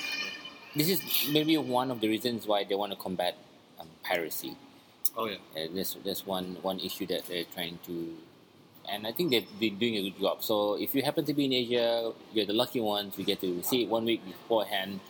this 0.75 0.89
is 0.89 1.29
maybe 1.33 1.57
one 1.57 1.91
of 1.91 2.01
the 2.01 2.09
reasons 2.09 2.47
why 2.47 2.65
they 2.65 2.75
want 2.75 2.93
to 2.93 2.99
combat 2.99 3.37
um, 3.79 3.89
piracy. 4.03 4.57
Oh, 5.17 5.27
yeah. 5.27 5.37
Uh, 5.57 5.69
that's 5.75 5.97
that's 6.05 6.27
one 6.27 6.57
one 6.63 6.79
issue 6.79 7.07
that 7.07 7.27
they're 7.27 7.45
trying 7.45 7.79
to, 7.87 8.15
and 8.89 9.07
I 9.07 9.13
think 9.13 9.31
they've 9.31 9.49
been 9.59 9.79
doing 9.79 9.97
a 9.97 10.03
good 10.11 10.21
job. 10.21 10.43
So 10.43 10.75
if 10.75 10.95
you 10.95 11.03
happen 11.03 11.25
to 11.25 11.35
be 11.35 11.47
in 11.47 11.53
Asia, 11.53 12.13
you're 12.33 12.47
the 12.47 12.53
lucky 12.53 12.81
ones. 12.81 13.17
We 13.17 13.25
get 13.25 13.41
to 13.41 13.63
see 13.63 13.83
it 13.83 13.89
one 13.89 14.05
week 14.05 14.25
beforehand, 14.25 15.01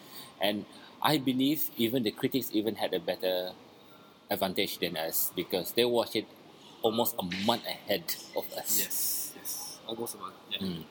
and 0.40 0.64
I 1.02 1.18
believe 1.18 1.70
even 1.76 2.02
the 2.02 2.10
critics 2.10 2.50
even 2.52 2.76
had 2.76 2.94
a 2.94 3.00
better 3.00 3.52
advantage 4.30 4.78
than 4.78 4.96
us 4.96 5.32
because 5.34 5.72
they 5.72 5.84
watched 5.84 6.16
it 6.16 6.26
almost 6.82 7.16
a 7.18 7.22
month 7.44 7.66
ahead 7.66 8.04
of 8.36 8.50
us. 8.54 8.78
Yes, 8.78 9.32
yes. 9.36 9.78
Almost 9.86 10.14
a 10.14 10.18
month. 10.18 10.34
Yeah. 10.50 10.66
Mm. 10.66 10.84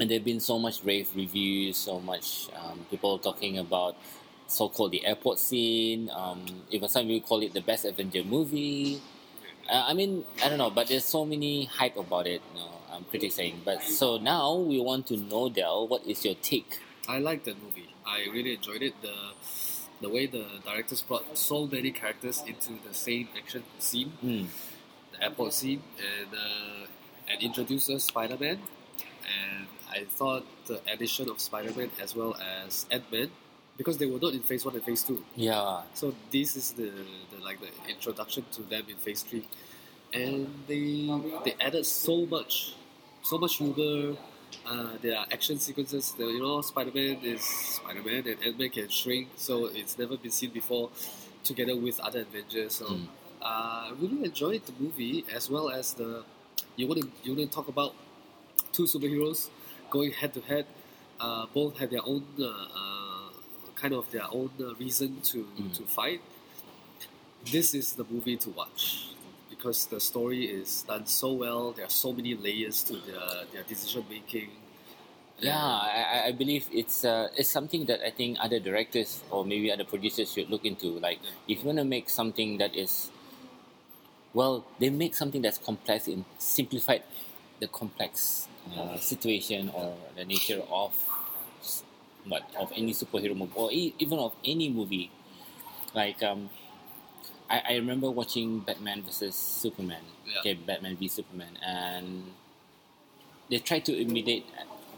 And 0.00 0.10
there 0.10 0.18
have 0.18 0.24
been 0.24 0.40
so 0.40 0.58
much 0.58 0.82
rave 0.84 1.08
reviews, 1.14 1.76
so 1.76 2.00
much 2.00 2.48
um, 2.56 2.86
people 2.90 3.18
talking 3.18 3.58
about 3.58 3.94
so-called 4.46 4.90
the 4.92 5.04
airport 5.04 5.38
scene. 5.38 6.10
Um, 6.12 6.44
even 6.70 6.88
some 6.88 7.06
people 7.06 7.28
call 7.28 7.42
it 7.42 7.52
the 7.52 7.60
best 7.60 7.84
Avenger 7.84 8.24
movie. 8.24 9.00
Uh, 9.70 9.84
I 9.86 9.94
mean, 9.94 10.24
I 10.42 10.48
don't 10.48 10.58
know, 10.58 10.70
but 10.70 10.88
there's 10.88 11.04
so 11.04 11.24
many 11.24 11.66
hype 11.66 11.96
about 11.96 12.26
it. 12.26 12.40
You 12.54 12.60
know, 12.60 12.70
um, 12.92 13.04
critics 13.10 13.34
saying. 13.36 13.60
But 13.64 13.82
so 13.82 14.18
now 14.18 14.54
we 14.56 14.80
want 14.80 15.06
to 15.08 15.16
know, 15.16 15.48
Del, 15.48 15.86
what 15.88 16.04
is 16.06 16.24
your 16.24 16.34
take? 16.36 16.80
I 17.08 17.18
liked 17.18 17.44
that 17.44 17.62
movie. 17.62 17.88
I 18.06 18.26
really 18.32 18.54
enjoyed 18.54 18.82
it. 18.82 18.94
The 19.02 19.14
the 20.00 20.08
way 20.08 20.26
the 20.26 20.44
directors 20.64 21.02
brought 21.02 21.38
so 21.38 21.66
many 21.66 21.92
characters 21.92 22.42
into 22.46 22.70
the 22.86 22.92
same 22.92 23.28
action 23.36 23.62
scene, 23.78 24.12
Mm. 24.24 24.46
the 25.12 25.22
airport 25.24 25.52
scene, 25.52 25.82
and 25.98 26.28
uh, 26.34 26.86
and 27.30 27.42
introduced 27.42 27.88
us 27.90 28.04
Spider 28.04 28.36
Man. 28.36 28.58
And 29.22 29.68
I 29.92 30.04
thought 30.04 30.44
the 30.66 30.80
addition 30.92 31.28
of 31.30 31.40
Spider 31.40 31.72
Man 31.76 31.90
as 32.00 32.14
well 32.16 32.34
as 32.64 32.86
Ant 32.90 33.04
Man, 33.12 33.30
because 33.76 33.98
they 33.98 34.06
were 34.06 34.18
not 34.18 34.32
in 34.34 34.40
Phase 34.40 34.64
One 34.64 34.74
and 34.74 34.84
Phase 34.84 35.02
Two. 35.04 35.24
Yeah. 35.36 35.82
So 35.94 36.14
this 36.30 36.56
is 36.56 36.72
the, 36.72 36.90
the 37.30 37.38
like 37.44 37.58
the 37.60 37.70
introduction 37.88 38.44
to 38.52 38.62
them 38.62 38.84
in 38.88 38.96
Phase 38.96 39.22
Three, 39.22 39.44
and 40.12 40.46
they 40.66 41.10
they 41.44 41.54
added 41.60 41.84
so 41.86 42.26
much, 42.26 42.74
so 43.22 43.38
much 43.38 43.56
humor. 43.56 44.16
Uh, 44.66 44.90
there 45.00 45.16
are 45.18 45.26
action 45.32 45.58
sequences. 45.58 46.12
The, 46.12 46.24
you 46.26 46.40
know, 46.42 46.60
Spider 46.60 46.92
Man 46.94 47.18
is 47.22 47.42
Spider 47.42 48.02
Man, 48.02 48.26
and 48.26 48.36
Ant 48.44 48.58
Man 48.58 48.70
can 48.70 48.88
shrink, 48.88 49.28
so 49.36 49.66
it's 49.66 49.98
never 49.98 50.16
been 50.16 50.30
seen 50.30 50.50
before. 50.50 50.90
Together 51.42 51.74
with 51.74 51.98
other 51.98 52.20
Avengers, 52.20 52.76
so 52.76 52.86
Mm. 52.86 53.06
uh, 53.42 53.90
I 53.90 53.92
really 53.98 54.24
enjoyed 54.30 54.62
the 54.64 54.72
movie 54.78 55.24
as 55.34 55.50
well 55.50 55.70
as 55.70 55.92
the. 55.94 56.22
You 56.76 56.86
want 56.86 57.00
to 57.02 57.08
you 57.24 57.34
want 57.34 57.50
to 57.50 57.52
talk 57.56 57.66
about 57.66 57.94
two 58.72 58.84
superheroes 58.84 59.50
going 59.96 60.12
head 60.20 60.32
to 60.38 60.40
head. 60.52 60.66
Uh, 61.24 61.46
both 61.58 61.78
have 61.80 61.90
their 61.94 62.04
own 62.12 62.24
uh, 62.40 62.46
uh, 62.80 63.28
kind 63.80 63.94
of 63.94 64.04
their 64.14 64.26
own 64.38 64.50
uh, 64.60 64.74
reason 64.84 65.10
to 65.30 65.38
Mm. 65.58 65.70
to 65.78 65.82
fight. 65.98 66.20
this 67.56 67.74
is 67.74 67.86
the 67.98 68.04
movie 68.10 68.36
to 68.44 68.50
watch 68.50 69.08
because 69.50 69.86
the 69.92 70.00
story 70.00 70.42
is 70.60 70.70
done 70.90 71.06
so 71.06 71.28
well. 71.44 71.72
There 71.76 71.84
are 71.84 71.96
so 72.04 72.12
many 72.18 72.32
layers 72.46 72.78
to 72.88 72.94
their 73.08 73.28
their 73.52 73.64
decision 73.72 74.04
making. 74.16 74.50
Yeah, 75.48 75.58
I, 75.58 76.02
I- 76.14 76.24
I 76.28 76.32
believe 76.42 76.64
it's 76.80 76.98
uh, 77.04 77.28
it's 77.38 77.50
something 77.58 77.82
that 77.90 78.00
I 78.06 78.10
think 78.10 78.38
other 78.46 78.60
directors 78.68 79.10
or 79.30 79.40
maybe 79.52 79.72
other 79.74 79.84
producers 79.92 80.32
should 80.32 80.48
look 80.54 80.64
into. 80.64 80.88
Like, 81.06 81.18
if 81.50 81.56
you 81.60 81.66
want 81.70 81.78
to 81.78 81.88
make 81.96 82.06
something 82.20 82.58
that 82.62 82.72
is, 82.84 83.10
well, 84.34 84.64
they 84.78 84.90
make 84.90 85.14
something 85.14 85.42
that's 85.42 85.58
complex 85.58 86.06
and 86.06 86.24
simplified 86.38 87.02
the 87.60 87.66
complex 87.66 88.46
uh, 88.76 88.96
situation 88.96 89.70
or 89.74 89.94
the 90.16 90.24
nature 90.24 90.62
of 90.70 90.92
what 92.26 92.42
of 92.58 92.70
any 92.76 92.92
superhero 92.92 93.36
movie 93.36 93.52
or 93.56 93.72
e- 93.72 93.94
even 93.98 94.18
of 94.18 94.34
any 94.44 94.68
movie. 94.68 95.10
Like, 95.94 96.22
um, 96.22 96.48
I, 97.50 97.62
I 97.70 97.72
remember 97.76 98.10
watching 98.10 98.60
Batman 98.60 99.02
versus 99.02 99.34
Superman. 99.34 100.02
Yeah. 100.26 100.38
Okay, 100.40 100.54
Batman 100.54 100.96
v 100.96 101.08
Superman, 101.08 101.58
and 101.64 102.32
they 103.50 103.58
try 103.58 103.80
to 103.80 103.92
imitate. 103.92 104.46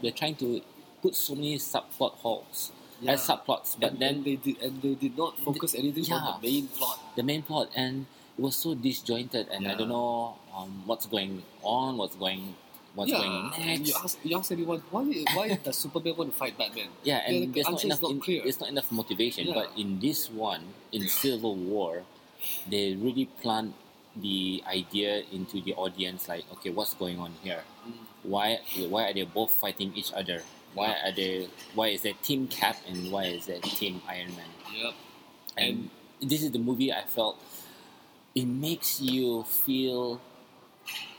They're 0.03 0.13
trying 0.13 0.37
to 0.37 0.61
put 1.03 1.15
so 1.15 1.35
many 1.35 1.59
subplot 1.59 2.13
holes 2.23 2.73
Yeah. 3.01 3.13
as 3.13 3.27
subplots, 3.27 3.77
but 3.81 3.93
and, 3.93 3.99
then 4.01 4.15
and 4.17 4.25
they 4.25 4.37
did 4.37 4.57
and 4.63 4.81
they 4.83 4.95
did 4.95 5.17
not 5.19 5.39
focus 5.41 5.75
anything 5.75 6.05
yeah. 6.05 6.17
on 6.17 6.41
the 6.41 6.49
main 6.49 6.69
plot. 6.69 7.01
the 7.17 7.23
main 7.23 7.43
plot 7.43 7.71
and 7.75 8.07
it 8.39 8.43
was 8.43 8.57
so 8.57 8.75
disjointed, 8.75 9.49
and 9.49 9.67
I 9.69 9.75
don't 9.75 9.89
know 9.89 10.37
um, 10.57 10.83
what's 10.87 11.07
going 11.07 11.43
on, 11.63 11.97
what's 11.97 12.17
going, 12.17 12.55
what's 12.95 13.11
yeah, 13.11 13.19
going 13.19 13.51
next. 13.59 13.89
you 13.89 13.95
ask 14.03 14.19
you 14.23 14.37
ask 14.37 14.53
anyone 14.53 14.83
why 14.91 15.05
why 15.35 15.55
does 15.55 15.77
Superman 15.77 16.17
want 16.17 16.33
to 16.33 16.37
fight 16.37 16.57
Batman? 16.57 16.89
Yeah, 17.03 17.23
and 17.27 17.43
the 17.43 17.47
there's 17.47 17.67
not 17.67 17.73
answer 17.75 17.87
is 17.87 17.91
enough. 17.91 18.03
not 18.03 18.11
in- 18.13 18.21
clear. 18.21 18.43
there's 18.43 18.61
not 18.61 18.69
enough 18.71 18.93
motivation. 18.93 19.49
Yeah. 19.49 19.55
But 19.55 19.71
in 19.77 20.01
this 20.01 20.31
one, 20.31 20.63
in 20.93 21.09
Civil 21.09 21.57
War, 21.57 22.03
they 22.69 22.95
really 22.95 23.27
plant 23.43 23.75
the 24.17 24.63
idea 24.67 25.23
into 25.33 25.61
the 25.61 25.75
audience. 25.75 26.29
Like, 26.29 26.45
okay, 26.53 26.71
what's 26.71 26.95
going 26.95 27.19
on 27.19 27.33
here? 27.43 27.63
Mm. 27.87 27.93
Why? 28.23 28.61
Why 28.89 29.11
are 29.11 29.15
they 29.15 29.25
both 29.25 29.51
fighting 29.51 29.93
each 29.95 30.13
other? 30.13 30.43
Why 30.75 30.97
are 31.05 31.13
they? 31.13 31.49
Why 31.75 31.89
is 31.89 32.03
there 32.03 32.15
Team 32.23 32.49
Cap 32.49 32.77
and 32.89 33.11
why 33.11 33.25
is 33.25 33.47
there 33.47 33.61
Team 33.61 34.03
Iron 34.09 34.35
Man? 34.37 34.51
Yep. 34.75 34.95
And 35.57 35.91
this 36.21 36.43
is 36.43 36.51
the 36.51 36.59
movie 36.59 36.93
I 36.93 37.03
felt. 37.07 37.39
It 38.35 38.47
makes 38.47 39.01
you 39.01 39.45
feel 39.45 40.21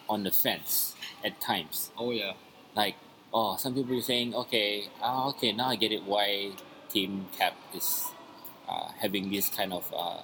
on 0.09 0.23
the 0.23 0.31
fence 0.31 0.95
at 1.23 1.39
times 1.41 1.91
Oh 1.97 2.11
yeah. 2.11 2.33
like 2.75 2.95
oh 3.33 3.57
some 3.57 3.73
people 3.73 3.97
are 3.97 4.01
saying 4.01 4.33
okay 4.35 4.87
ah, 5.01 5.27
okay 5.29 5.51
now 5.51 5.67
i 5.69 5.75
get 5.75 5.91
it 5.91 6.03
why 6.03 6.51
team 6.89 7.27
cap 7.37 7.53
is 7.73 8.05
uh, 8.69 8.89
having 8.99 9.29
this 9.31 9.49
kind 9.49 9.73
of 9.73 9.91
uh, 9.95 10.21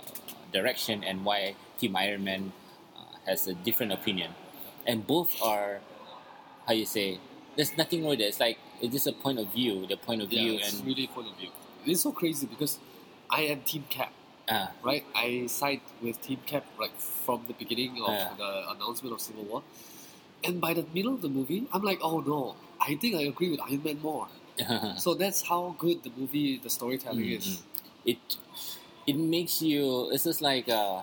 direction 0.53 1.03
and 1.03 1.25
why 1.25 1.55
team 1.79 1.95
iron 1.95 2.23
man 2.23 2.51
uh, 2.97 3.01
has 3.25 3.47
a 3.47 3.53
different 3.53 3.91
opinion 3.91 4.31
and 4.87 5.05
both 5.07 5.41
are 5.41 5.79
how 6.67 6.73
you 6.73 6.85
say 6.85 7.19
there's 7.55 7.75
nothing 7.77 8.01
wrong 8.01 8.11
with 8.11 8.19
it 8.19 8.23
it's 8.23 8.39
like 8.39 8.57
it's 8.81 8.93
just 8.93 9.07
a 9.07 9.11
point 9.11 9.37
of 9.39 9.51
view 9.53 9.85
the 9.87 9.97
point 9.97 10.21
of 10.21 10.31
Yeah, 10.31 10.41
view 10.43 10.53
it's 10.59 10.73
and 10.77 10.87
really 10.87 11.07
point 11.07 11.27
of 11.27 11.35
view. 11.37 11.49
It's 11.85 12.01
so 12.01 12.11
crazy 12.11 12.45
because 12.47 12.79
I 13.29 13.41
am 13.41 13.61
Team 13.61 13.85
Cap, 13.89 14.11
uh, 14.49 14.67
right? 14.83 15.05
I 15.15 15.47
side 15.47 15.81
with 16.01 16.21
Team 16.21 16.39
Cap 16.45 16.65
like 16.79 16.97
from 16.99 17.43
the 17.47 17.53
beginning 17.53 18.01
of 18.01 18.15
the 18.37 18.69
announcement 18.71 19.13
of 19.13 19.21
Civil 19.21 19.43
War, 19.45 19.63
and 20.43 20.61
by 20.61 20.73
the 20.73 20.85
middle 20.93 21.13
of 21.13 21.21
the 21.21 21.29
movie, 21.29 21.67
I'm 21.73 21.83
like, 21.83 21.99
oh 22.01 22.19
no, 22.21 22.55
I 22.79 22.95
think 22.95 23.15
I 23.15 23.23
agree 23.23 23.49
with 23.51 23.61
Iron 23.61 23.83
Man 23.83 23.99
more. 24.01 24.27
so 24.97 25.13
that's 25.15 25.41
how 25.43 25.75
good 25.79 26.03
the 26.03 26.11
movie, 26.17 26.57
the 26.57 26.69
storytelling 26.69 27.25
Mm, 27.25 27.37
is. 27.37 27.63
it 28.05 28.19
it 29.07 29.15
makes 29.17 29.61
you 29.61 30.09
it's 30.11 30.25
just 30.25 30.41
like 30.41 30.69
uh, 30.69 31.01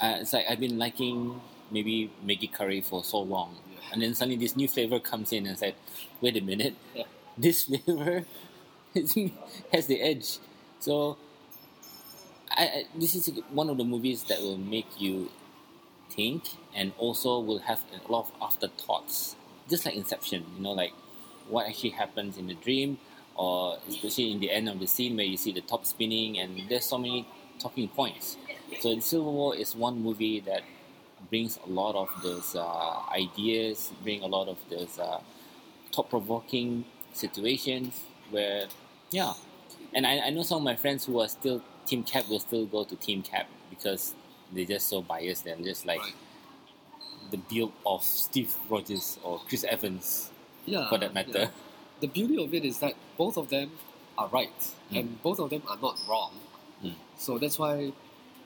uh 0.00 0.16
it's 0.20 0.32
like 0.32 0.46
I've 0.48 0.60
been 0.60 0.78
liking 0.78 1.40
maybe 1.70 2.10
Maggi 2.24 2.52
curry 2.52 2.80
for 2.80 3.04
so 3.04 3.20
long 3.20 3.56
Yeah. 3.72 3.78
and 3.92 4.02
then 4.02 4.14
suddenly 4.14 4.36
this 4.36 4.56
new 4.56 4.68
flavor 4.68 4.98
comes 5.00 5.32
in 5.32 5.46
and 5.46 5.58
said 5.58 5.74
wait 6.20 6.36
a 6.36 6.40
minute 6.40 6.74
Yeah. 6.94 7.04
this 7.38 7.64
flavor 7.64 8.24
has 9.72 9.86
the 9.86 10.00
edge 10.00 10.38
so 10.80 11.16
I, 12.56 12.62
I 12.64 12.84
this 12.94 13.14
is 13.14 13.30
one 13.50 13.70
of 13.70 13.76
the 13.78 13.84
movies 13.84 14.24
that 14.24 14.40
will 14.40 14.58
make 14.58 15.00
you 15.00 15.30
think 16.10 16.44
and 16.74 16.92
also 16.98 17.40
will 17.40 17.60
have 17.60 17.82
a 17.92 18.12
lot 18.12 18.26
of 18.26 18.32
afterthoughts. 18.40 19.36
Just 19.68 19.84
like 19.86 19.94
Inception 19.96 20.44
you 20.56 20.62
know 20.62 20.72
like 20.72 20.92
what 21.48 21.66
actually 21.66 21.90
happens 21.90 22.38
in 22.38 22.46
the 22.46 22.54
dream 22.54 22.98
or 23.36 23.78
especially 23.88 24.32
in 24.32 24.40
the 24.40 24.50
end 24.50 24.68
of 24.68 24.78
the 24.78 24.86
scene 24.86 25.16
where 25.16 25.24
you 25.24 25.36
see 25.36 25.52
the 25.52 25.60
top 25.62 25.86
spinning 25.86 26.38
and 26.38 26.62
there's 26.68 26.84
so 26.84 26.98
many 26.98 27.26
talking 27.58 27.88
points. 27.88 28.36
So 28.80 28.98
Civil 29.00 29.32
War 29.32 29.56
is 29.56 29.74
one 29.74 30.00
movie 30.02 30.40
that 30.40 30.62
brings 31.30 31.58
a 31.64 31.70
lot 31.70 31.94
of 31.94 32.10
those 32.22 32.54
uh, 32.56 33.00
ideas 33.10 33.92
bring 34.02 34.22
a 34.22 34.26
lot 34.26 34.48
of 34.48 34.58
those 34.68 34.98
uh, 34.98 35.20
thought-provoking 35.92 36.84
situations 37.12 38.02
where 38.30 38.66
yeah. 39.10 39.34
And 39.94 40.06
I, 40.06 40.18
I 40.20 40.30
know 40.30 40.42
some 40.42 40.58
of 40.58 40.64
my 40.64 40.76
friends 40.76 41.04
who 41.04 41.20
are 41.20 41.28
still 41.28 41.62
team 41.86 42.02
cap 42.02 42.28
will 42.28 42.40
still 42.40 42.66
go 42.66 42.84
to 42.84 42.96
team 42.96 43.22
cap 43.22 43.46
because 43.70 44.14
they're 44.52 44.64
just 44.66 44.88
so 44.88 45.02
biased 45.02 45.46
and 45.46 45.64
just 45.64 45.86
like 45.86 46.00
Right. 46.00 46.14
the 47.30 47.36
build 47.38 47.72
of 47.86 48.02
Steve 48.04 48.54
Rogers 48.68 49.18
or 49.22 49.40
Chris 49.48 49.64
Evans 49.64 50.30
Yeah. 50.66 50.88
for 50.88 50.98
that 50.98 51.14
matter 51.14 51.38
yeah. 51.38 51.50
The 52.00 52.08
beauty 52.08 52.36
of 52.42 52.52
it 52.52 52.64
is 52.64 52.78
that 52.80 52.94
both 53.16 53.36
of 53.36 53.48
them 53.48 53.70
are 54.18 54.26
right, 54.28 54.58
Mm. 54.90 54.98
and 54.98 55.22
both 55.22 55.38
of 55.38 55.50
them 55.50 55.62
are 55.68 55.78
not 55.80 55.96
wrong. 56.08 56.32
Mm. 56.82 56.94
So 57.16 57.38
that's 57.38 57.58
why 57.60 57.92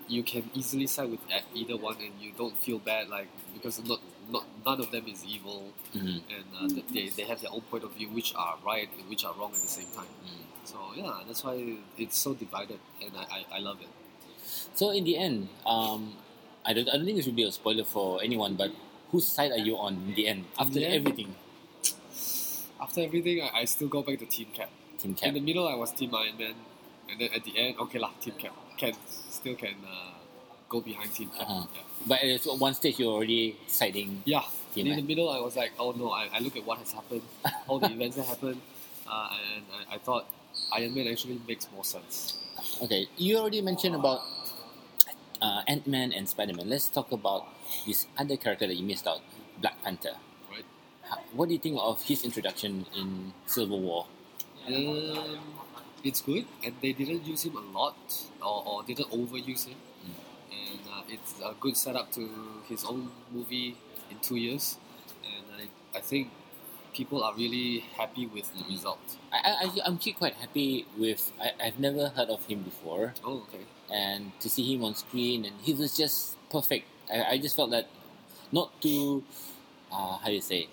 you 0.09 0.23
can 0.23 0.50
easily 0.55 0.87
side 0.87 1.11
with 1.11 1.21
either 1.55 1.76
one, 1.76 1.97
and 1.97 2.12
you 2.21 2.33
don't 2.37 2.57
feel 2.59 2.78
bad 2.78 3.09
like 3.09 3.28
because 3.55 3.83
not 3.83 4.00
not 4.28 4.45
none 4.64 4.78
of 4.81 4.90
them 4.90 5.07
is 5.09 5.25
evil, 5.25 5.73
Mhm. 5.95 6.21
and 6.28 6.45
uh, 6.61 6.83
they 6.93 7.09
they 7.09 7.25
have 7.25 7.40
their 7.40 7.50
own 7.50 7.62
point 7.62 7.83
of 7.85 7.93
view, 7.93 8.09
which 8.11 8.35
are 8.35 8.59
right 8.64 8.88
and 8.99 9.09
which 9.09 9.25
are 9.25 9.33
wrong 9.35 9.52
at 9.55 9.62
the 9.62 9.69
same 9.78 9.90
time. 9.99 10.12
Mm. 10.25 10.46
So 10.66 10.78
yeah, 10.96 11.23
that's 11.26 11.44
why 11.44 11.78
it's 11.96 12.18
so 12.18 12.35
divided, 12.35 12.80
and 13.00 13.12
I, 13.16 13.23
I, 13.23 13.56
I 13.56 13.58
love 13.61 13.78
it. 13.80 13.88
So 14.75 14.90
in 14.90 15.04
the 15.04 15.16
end, 15.16 15.49
um, 15.64 16.14
I 16.64 16.73
don't 16.75 16.88
I 16.88 16.96
don't 16.99 17.06
think 17.06 17.16
this 17.16 17.26
would 17.26 17.37
be 17.37 17.44
a 17.44 17.52
spoiler 17.52 17.85
for 17.85 18.20
anyone, 18.23 18.54
but 18.58 18.73
whose 19.12 19.26
side 19.28 19.52
are 19.52 19.62
you 19.62 19.78
on 19.78 19.94
in 19.94 20.14
the 20.14 20.26
end 20.26 20.44
after 20.58 20.80
everything? 20.82 21.35
After 22.80 23.00
everything, 23.00 23.42
I, 23.42 23.61
I 23.61 23.64
still 23.64 23.88
go 23.88 24.02
back 24.02 24.18
to 24.18 24.26
Team 24.26 24.49
Cap. 24.52 24.70
Team 24.99 25.14
Cap. 25.14 25.28
In 25.28 25.35
the 25.35 25.40
middle, 25.40 25.68
I 25.68 25.76
was 25.76 25.92
Team 25.92 26.12
Iron 26.14 26.37
Man, 26.37 26.54
and 27.08 27.20
then 27.20 27.30
at 27.35 27.44
the 27.44 27.56
end, 27.56 27.78
okay 27.87 27.99
lah, 27.99 28.11
Team 28.20 28.35
Cap 28.35 28.52
can 28.76 28.92
still 29.30 29.54
can 29.54 29.76
uh, 29.87 30.18
go 30.68 30.80
behind 30.80 31.14
Team 31.14 31.30
Cap. 31.30 31.46
Uh-huh. 31.49 31.66
Yeah. 31.75 31.82
But 32.06 32.23
at 32.23 32.58
one 32.58 32.75
stage 32.75 32.99
you're 32.99 33.14
already 33.14 33.56
siding. 33.66 34.23
Yeah, 34.26 34.42
Team 34.75 34.88
in 34.88 34.96
the 34.96 35.02
middle, 35.02 35.30
I 35.30 35.38
was 35.40 35.54
like, 35.56 35.73
oh 35.78 35.92
no, 35.92 36.11
I, 36.11 36.28
I 36.35 36.40
look 36.40 36.56
at 36.56 36.66
what 36.66 36.78
has 36.78 36.92
happened, 36.92 37.23
all 37.68 37.78
the 37.78 37.90
events 37.96 38.16
that 38.16 38.26
happened, 38.26 38.61
uh, 39.08 39.30
and 39.54 39.64
I, 39.73 39.94
I 39.94 39.99
thought 39.99 40.26
Iron 40.73 40.94
Man 40.94 41.06
actually 41.08 41.40
makes 41.46 41.68
more 41.73 41.85
sense. 41.85 42.38
Okay, 42.82 43.08
you 43.16 43.38
already 43.38 43.61
mentioned 43.62 43.94
about 43.94 44.23
uh, 45.40 45.62
Ant 45.68 45.87
Man 45.87 46.12
and 46.12 46.28
Spider 46.28 46.54
Man. 46.54 46.68
Let's 46.68 46.88
talk 46.88 47.12
about 47.12 47.46
this 47.87 48.06
other 48.18 48.37
character 48.37 48.66
that 48.66 48.75
you 48.75 48.85
missed 48.85 49.06
out, 49.06 49.20
Black 49.61 49.82
Panther. 49.82 50.16
Right. 50.50 50.64
How, 51.02 51.18
what 51.32 51.49
do 51.49 51.54
you 51.54 51.61
think 51.61 51.78
of 51.80 52.02
his 52.02 52.25
introduction 52.25 52.87
in 52.96 53.32
Civil 53.46 53.80
War? 53.80 54.06
Um, 54.66 55.38
it's 56.02 56.20
good, 56.20 56.46
and 56.64 56.75
they 56.82 56.92
didn't 56.92 57.25
use 57.25 57.44
him 57.44 57.56
a 57.56 57.78
lot, 57.78 57.96
or, 58.42 58.64
or 58.66 58.82
didn't 58.82 59.11
overuse 59.11 59.66
him, 59.66 59.76
and 60.50 60.80
uh, 60.92 61.02
it's 61.08 61.35
a 61.40 61.54
good 61.61 61.76
setup 61.76 62.11
to 62.12 62.28
his 62.68 62.85
own 62.85 63.11
movie 63.32 63.76
in 64.11 64.18
two 64.20 64.37
years, 64.37 64.78
and 65.25 65.44
I, 65.94 65.99
I 65.99 66.00
think 66.00 66.30
people 66.97 67.23
are 67.23 67.35
really 67.35 67.81
happy 67.97 68.26
with 68.26 68.50
the 68.57 68.65
result. 68.73 68.99
I, 69.33 69.38
I, 69.65 69.71
I'm 69.85 69.95
actually 69.95 70.12
quite 70.15 70.35
happy 70.35 70.87
with. 70.99 71.33
I, 71.41 71.53
I've 71.67 71.79
never 71.79 72.09
heard 72.09 72.31
of 72.31 72.45
him 72.47 72.62
before, 72.62 73.12
Oh, 73.25 73.45
okay. 73.49 73.65
and 73.93 74.33
to 74.41 74.49
see 74.49 74.65
him 74.75 74.83
on 74.85 74.95
screen, 74.95 75.45
and 75.45 75.55
he 75.62 75.75
was 75.75 75.97
just 75.97 76.37
perfect. 76.50 76.87
I, 77.12 77.35
I 77.35 77.38
just 77.38 77.55
felt 77.57 77.71
that 77.71 77.87
not 78.50 78.81
too, 78.81 79.23
uh, 79.93 80.17
how 80.19 80.26
do 80.26 80.33
you 80.33 80.41
say, 80.41 80.69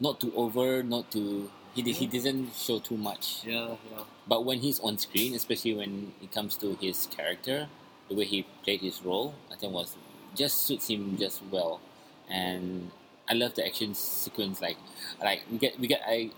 not 0.00 0.20
too 0.20 0.32
over, 0.34 0.82
not 0.82 1.10
too. 1.10 1.50
He, 1.74 1.82
he 1.92 2.06
doesn't 2.06 2.52
show 2.56 2.80
too 2.80 2.96
much. 2.96 3.42
Yeah, 3.46 3.76
yeah. 3.92 4.02
But 4.26 4.44
when 4.44 4.58
he's 4.58 4.80
on 4.80 4.98
screen, 4.98 5.34
especially 5.36 5.74
when 5.74 6.12
it 6.20 6.32
comes 6.32 6.56
to 6.56 6.74
his 6.80 7.06
character, 7.06 7.68
the 8.08 8.16
way 8.16 8.24
he 8.24 8.44
played 8.64 8.80
his 8.80 9.02
role, 9.04 9.34
I 9.52 9.54
think 9.54 9.72
was 9.72 9.96
just 10.34 10.66
suits 10.66 10.88
him 10.90 11.16
just 11.16 11.40
well. 11.50 11.80
And 12.28 12.90
I 13.30 13.34
love 13.34 13.54
the 13.54 13.64
action 13.64 13.94
sequence. 13.94 14.60
Like, 14.60 14.76
like 15.22 15.42
we 15.50 15.58
get 15.58 15.78
we 15.78 15.86
get 15.86 16.02
I, 16.04 16.30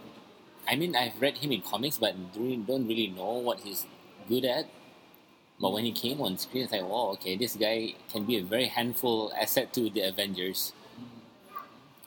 I 0.69 0.77
mean 0.77 0.95
I've 0.95 1.21
read 1.21 1.39
him 1.39 1.51
in 1.51 1.63
comics, 1.63 1.99
but 1.99 2.15
don't 2.35 2.65
don't 2.67 2.87
really 2.87 3.09
know 3.09 3.41
what 3.41 3.61
he's 3.61 3.87
good 4.29 4.45
at. 4.45 4.67
But 5.61 5.73
when 5.73 5.85
he 5.85 5.93
came 5.93 6.21
on 6.21 6.37
screen, 6.39 6.65
it's 6.65 6.73
like, 6.73 6.83
wow, 6.83 7.11
okay, 7.15 7.37
this 7.37 7.55
guy 7.55 7.95
can 8.11 8.25
be 8.25 8.37
a 8.39 8.43
very 8.43 8.67
handful 8.67 9.33
asset 9.39 9.73
to 9.75 9.89
the 9.91 10.03
Avengers. 10.03 10.73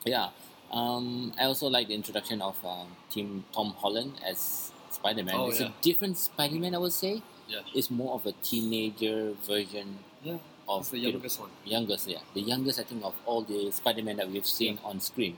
Yeah. 0.04 0.30
Um, 0.72 1.32
I 1.40 1.46
also 1.46 1.68
like 1.68 1.88
the 1.88 1.96
introduction 1.96 2.42
of 2.42 2.58
um, 2.66 2.88
Team 3.10 3.46
Tom 3.54 3.74
Holland 3.78 4.14
as 4.26 4.72
Spider 4.90 5.24
Man. 5.24 5.36
Oh, 5.36 5.50
it's 5.50 5.62
yeah. 5.62 5.68
a 5.68 5.82
different 5.82 6.18
Spider 6.18 6.56
Man, 6.56 6.76
I 6.76 6.80
would 6.80 6.92
say. 6.92 7.22
Yeah. 7.48 7.62
It's 7.74 7.90
more 7.90 8.16
of 8.16 8.26
a 8.26 8.34
teenager 8.44 9.34
version. 9.48 10.00
Yeah. 10.22 10.38
Of 10.68 10.82
It's 10.82 10.90
the 10.92 11.00
youngest 11.00 11.40
one. 11.40 11.50
youngest, 11.64 12.08
yeah, 12.08 12.20
the 12.34 12.42
youngest 12.42 12.80
I 12.80 12.84
think 12.84 13.04
of 13.04 13.14
all 13.26 13.42
the 13.44 13.72
Spider-Man 13.72 14.18
that 14.18 14.30
we've 14.30 14.46
seen 14.46 14.80
on 14.84 15.00
screen, 15.00 15.38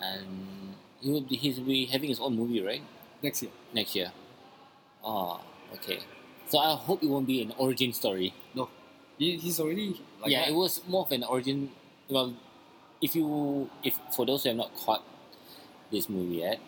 and 0.00 0.74
he 1.00 1.10
will 1.10 1.20
be 1.22 1.36
he's 1.36 1.58
be 1.58 1.86
having 1.86 2.08
his 2.08 2.20
own 2.20 2.36
movie 2.36 2.60
right 2.62 2.82
Next 3.22 3.42
year. 3.42 3.50
next 3.74 3.94
year. 3.96 4.12
Oh, 5.04 5.40
okay. 5.74 5.98
So 6.48 6.58
I 6.58 6.74
hope 6.76 7.02
it 7.02 7.08
won't 7.08 7.26
be 7.26 7.42
an 7.42 7.52
origin 7.58 7.92
story. 7.92 8.32
No. 8.54 8.68
He, 9.18 9.36
he's 9.36 9.58
already 9.60 10.00
like 10.22 10.30
yeah, 10.30 10.40
that. 10.44 10.50
it 10.50 10.54
was 10.54 10.80
more 10.86 11.02
of 11.02 11.12
an 11.12 11.24
origin. 11.24 11.70
Well, 12.08 12.34
if 13.02 13.14
you 13.16 13.68
if 13.82 13.98
for 14.14 14.24
those 14.24 14.44
who 14.44 14.50
have 14.50 14.56
not 14.56 14.74
caught 14.76 15.02
this 15.90 16.08
movie 16.08 16.36
yet, 16.36 16.60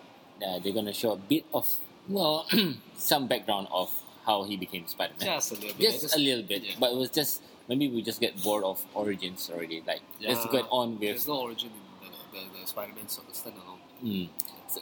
uh, 0.45 0.59
they're 0.59 0.73
gonna 0.73 0.93
show 0.93 1.12
a 1.12 1.17
bit 1.17 1.45
of 1.55 1.69
well 2.09 2.47
some 2.97 3.29
background 3.29 3.69
of 3.73 3.91
how 4.27 4.43
he 4.45 4.57
became 4.57 4.87
Spider-Man. 4.87 5.27
Just 5.27 5.53
a 5.53 5.55
little 5.55 5.75
bit. 5.79 6.00
just, 6.00 6.17
a 6.17 6.19
little 6.19 6.43
bit, 6.43 6.62
yeah. 6.62 6.75
but 6.79 6.93
it 6.93 6.97
was 6.97 7.11
just 7.11 7.43
maybe 7.69 7.88
we 7.88 8.02
just 8.02 8.21
get 8.21 8.40
bored 8.43 8.64
of 8.64 8.85
origins 8.95 9.50
already. 9.52 9.83
Like 9.87 10.00
let's 10.21 10.47
get 10.47 10.67
on 10.71 10.93
with. 10.93 11.00
There's 11.00 11.29
no 11.29 11.40
origin 11.40 11.71
in 12.02 12.11
the, 12.33 12.38
the, 12.38 12.61
the 12.61 12.67
Spider-Man 12.67 13.09
sort 13.09 13.29
of 13.29 13.35
standalone. 13.35 13.79
Mm. 14.05 14.29
So, 14.69 14.81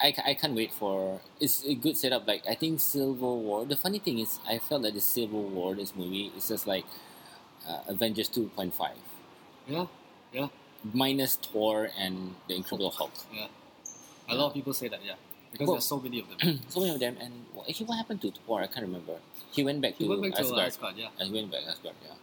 I, 0.00 0.14
I 0.26 0.34
can't 0.34 0.54
wait 0.54 0.72
for 0.72 1.20
it's 1.40 1.64
a 1.64 1.74
good 1.74 1.96
setup. 1.96 2.26
Like 2.26 2.42
I 2.48 2.54
think 2.54 2.80
Civil 2.80 3.42
War. 3.42 3.64
The 3.64 3.76
funny 3.76 3.98
thing 3.98 4.18
is, 4.18 4.38
I 4.48 4.58
felt 4.58 4.82
that 4.82 4.94
the 4.94 5.00
Civil 5.00 5.42
War, 5.44 5.74
this 5.74 5.94
movie, 5.96 6.32
is 6.36 6.48
just 6.48 6.66
like 6.66 6.84
uh, 7.68 7.80
Avengers 7.88 8.28
two 8.28 8.50
point 8.54 8.74
five 8.74 8.96
Yeah, 9.66 9.86
yeah, 10.32 10.48
minus 10.92 11.36
Thor 11.36 11.90
and 11.98 12.34
the 12.48 12.54
Incredible 12.56 12.90
Hulk. 12.90 13.12
yeah. 13.32 13.48
A 14.30 14.34
lot 14.34 14.48
of 14.48 14.54
people 14.54 14.74
say 14.74 14.88
that, 14.88 15.00
yeah. 15.04 15.14
Because 15.52 15.66
Well- 15.66 15.74
there's 15.76 15.86
so 15.86 16.00
many 16.00 16.20
of 16.20 16.28
them. 16.28 16.60
so 16.68 16.80
many 16.80 16.92
of 16.94 17.00
them. 17.00 17.16
And 17.20 17.32
well, 17.54 17.64
actually, 17.68 17.86
what 17.86 17.96
happened 17.96 18.20
to 18.22 18.30
Thor? 18.30 18.62
I 18.62 18.66
can't 18.66 18.86
remember. 18.86 19.16
He 19.52 19.64
went 19.64 19.80
back 19.80 19.94
He 19.96 20.04
to 20.04 20.10
went 20.10 20.22
back 20.22 20.34
to 20.34 20.40
Asgard. 20.44 20.66
Asgard, 20.66 20.94
yeah. 20.96 21.08
Uh, 21.20 21.24
he 21.24 21.32
went 21.32 21.50
back 21.50 21.62
to 21.62 21.68
Asgard. 21.70 21.94
Yeah. 22.04 22.14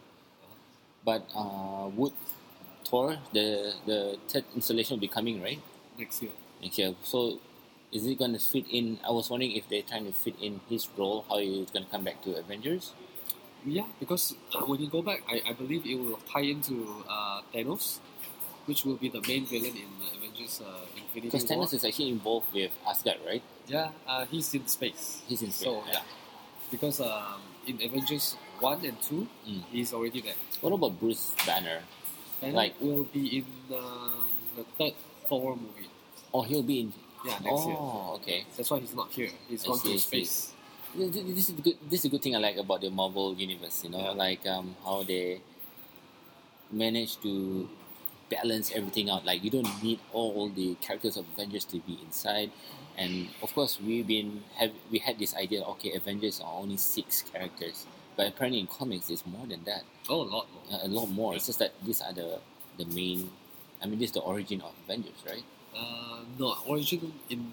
But 1.04 1.22
uh, 1.34 1.88
would 1.94 2.12
Thor 2.84 3.18
the 3.32 3.74
the 3.86 4.18
third 4.28 4.44
installation 4.54 4.96
will 4.96 5.00
be 5.00 5.08
coming 5.08 5.42
right 5.42 5.60
Next 5.98 6.22
year. 6.22 6.32
next 6.62 6.78
year? 6.78 6.94
So 7.02 7.38
is 7.92 8.06
it 8.06 8.18
going 8.18 8.32
to 8.32 8.38
fit 8.38 8.66
in? 8.70 8.98
I 9.06 9.10
was 9.10 9.30
wondering 9.30 9.52
if 9.52 9.68
they're 9.68 9.82
trying 9.82 10.04
to 10.06 10.12
fit 10.12 10.34
in 10.40 10.60
his 10.68 10.86
role, 10.96 11.24
how 11.28 11.38
he's 11.38 11.70
going 11.70 11.84
to 11.86 11.90
come 11.90 12.04
back 12.04 12.22
to 12.24 12.34
Avengers. 12.36 12.92
Yeah, 13.64 13.86
because 13.98 14.34
uh, 14.54 14.60
when 14.66 14.80
you 14.80 14.88
go 14.88 15.02
back, 15.02 15.22
I, 15.28 15.42
I 15.48 15.52
believe 15.52 15.86
it 15.86 15.94
will 15.98 16.18
tie 16.30 16.42
into 16.46 17.02
uh, 17.08 17.40
Thanos, 17.54 17.98
which 18.66 18.84
will 18.84 18.96
be 18.96 19.08
the 19.08 19.22
main 19.26 19.46
villain 19.46 19.74
in 19.76 19.88
uh, 20.02 20.16
Avengers 20.16 20.60
uh, 20.60 20.84
Infinity 20.96 21.30
Because. 21.30 21.44
Thanos 21.46 21.72
is 21.74 21.84
actually 21.84 22.10
involved 22.10 22.52
with 22.52 22.70
Asgard, 22.86 23.18
right? 23.26 23.42
Yeah, 23.66 23.90
uh, 24.06 24.26
he's 24.26 24.52
in 24.54 24.66
space. 24.66 25.22
He's 25.26 25.42
in 25.42 25.50
space. 25.50 25.64
So, 25.66 25.82
yeah. 25.88 26.02
Because 26.70 27.00
um, 27.00 27.40
in 27.66 27.80
Avengers 27.82 28.36
1 28.60 28.84
and 28.84 29.00
2, 29.02 29.26
Mm. 29.48 29.62
he's 29.72 29.92
already 29.94 30.20
there. 30.20 30.34
What 30.60 30.72
about 30.72 30.98
Bruce 30.98 31.32
Banner? 31.46 31.82
And 32.42 32.54
Like- 32.54 32.74
will 32.80 33.04
be 33.04 33.38
in 33.38 33.46
um, 33.74 34.28
the 34.56 34.64
third 34.76 34.94
Thor 35.28 35.56
movie. 35.56 35.88
Oh, 36.34 36.42
he'll 36.42 36.62
be 36.62 36.80
in. 36.80 36.92
Yeah, 37.24 37.38
next 37.42 37.66
year. 37.66 37.76
oh, 37.78 38.18
okay. 38.20 38.44
That's 38.56 38.70
why 38.70 38.78
he's 38.78 38.94
not 38.94 39.10
here. 39.10 39.30
He's 39.48 39.64
I 39.64 39.68
gone 39.68 39.78
see, 39.78 39.92
to 39.94 39.98
space. 39.98 40.52
This 40.94 41.48
is 41.48 41.54
good. 41.60 41.76
This 41.90 42.00
is 42.00 42.04
a 42.06 42.08
good 42.08 42.22
thing 42.22 42.36
I 42.36 42.38
like 42.38 42.56
about 42.56 42.80
the 42.80 42.90
Marvel 42.90 43.34
universe. 43.34 43.82
You 43.84 43.90
know, 43.90 43.98
Yeah. 43.98 44.10
like 44.10 44.46
um, 44.46 44.76
how 44.84 45.02
they 45.02 45.40
manage 46.70 47.16
to 47.22 47.68
balance 48.30 48.72
everything 48.74 49.10
out. 49.10 49.24
Like 49.24 49.42
you 49.44 49.50
don't 49.50 49.68
need 49.82 50.00
all 50.12 50.48
the 50.48 50.74
characters 50.76 51.16
of 51.16 51.26
Avengers 51.34 51.64
to 51.66 51.78
be 51.80 51.98
inside, 52.04 52.50
and 52.96 53.28
of 53.42 53.52
course 53.54 53.78
we've 53.80 54.06
been 54.06 54.44
have 54.56 54.72
we 54.90 54.98
had 54.98 55.18
this 55.18 55.34
idea. 55.34 55.62
Okay, 55.62 55.92
Avengers 55.94 56.40
are 56.40 56.52
only 56.60 56.76
six 56.76 57.22
characters, 57.22 57.86
but 58.16 58.26
apparently 58.28 58.60
in 58.60 58.66
comics 58.66 59.10
it's 59.10 59.26
more 59.26 59.46
than 59.46 59.62
that. 59.64 59.82
Oh, 60.08 60.22
a 60.22 60.28
lot 60.28 60.46
more. 60.52 60.80
A, 60.80 60.86
a 60.86 60.88
lot 60.88 61.06
more. 61.06 61.34
It's 61.34 61.46
just 61.46 61.58
that 61.58 61.72
these 61.84 62.00
are 62.00 62.12
the 62.12 62.38
the 62.78 62.84
main. 62.86 63.30
I 63.82 63.86
mean, 63.86 63.98
this 63.98 64.08
is 64.10 64.14
the 64.14 64.20
origin 64.20 64.62
of 64.62 64.72
Avengers, 64.84 65.22
right? 65.26 65.44
Uh, 65.76 66.20
no, 66.38 66.56
origin 66.66 67.12
in 67.28 67.52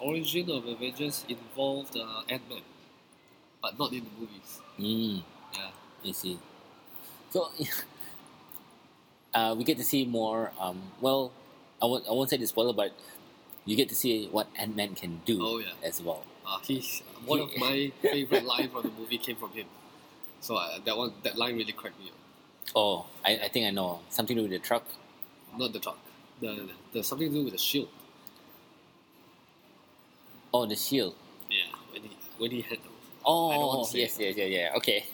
origin 0.00 0.50
of 0.50 0.66
Avengers 0.66 1.24
involved 1.28 1.96
uh, 1.96 2.22
Ant 2.28 2.48
Man, 2.48 2.62
but 3.62 3.78
not 3.78 3.92
in 3.92 4.04
the 4.04 4.10
movies. 4.18 4.60
Mm. 4.78 5.22
Yeah. 5.54 5.70
I 6.04 6.12
see. 6.12 6.38
So, 7.30 7.48
uh, 9.34 9.54
we 9.56 9.64
get 9.64 9.78
to 9.78 9.84
see 9.84 10.04
more. 10.04 10.52
Um, 10.60 10.80
well, 11.00 11.32
I 11.82 11.86
won't, 11.86 12.04
I 12.08 12.12
won't 12.12 12.30
say 12.30 12.36
the 12.36 12.46
spoiler, 12.46 12.72
but 12.72 12.92
you 13.64 13.76
get 13.76 13.88
to 13.90 13.94
see 13.94 14.26
what 14.30 14.48
Ant 14.56 14.74
Man 14.76 14.94
can 14.94 15.20
do 15.24 15.38
Oh, 15.40 15.58
yeah. 15.58 15.68
as 15.82 16.02
well. 16.02 16.24
Uh, 16.46 16.58
he's 16.62 17.02
one 17.24 17.40
of 17.40 17.50
my 17.56 17.92
favorite 18.02 18.44
lines 18.44 18.72
from 18.72 18.82
the 18.82 18.90
movie 18.90 19.18
came 19.18 19.36
from 19.36 19.50
him. 19.50 19.66
So 20.40 20.56
uh, 20.56 20.78
that 20.84 20.96
one, 20.96 21.12
that 21.22 21.36
line 21.36 21.56
really 21.56 21.72
cracked 21.72 21.98
me 22.00 22.08
up. 22.08 22.14
Oh, 22.74 23.06
I, 23.24 23.36
I 23.44 23.48
think 23.48 23.66
I 23.66 23.70
know 23.70 24.00
something 24.10 24.36
to 24.36 24.42
do 24.42 24.48
with 24.48 24.60
the 24.60 24.66
truck. 24.66 24.84
Not 25.56 25.72
the 25.72 25.78
truck. 25.80 25.98
The, 26.40 26.68
the 26.92 27.02
something 27.04 27.28
to 27.28 27.34
do 27.34 27.44
with 27.44 27.52
the 27.52 27.58
shield. 27.58 27.88
Oh, 30.52 30.66
the 30.66 30.76
shield. 30.76 31.14
Yeah. 31.50 31.58
When 31.92 32.02
he 32.02 32.10
when 32.38 32.50
he 32.50 32.60
had 32.62 32.78
I 32.78 33.26
Oh, 33.26 33.66
want 33.76 33.86
to 33.86 33.92
say 33.92 33.98
yes, 34.00 34.16
yes, 34.18 34.36
yeah, 34.36 34.44
yeah. 34.46 34.72
Okay. 34.76 35.04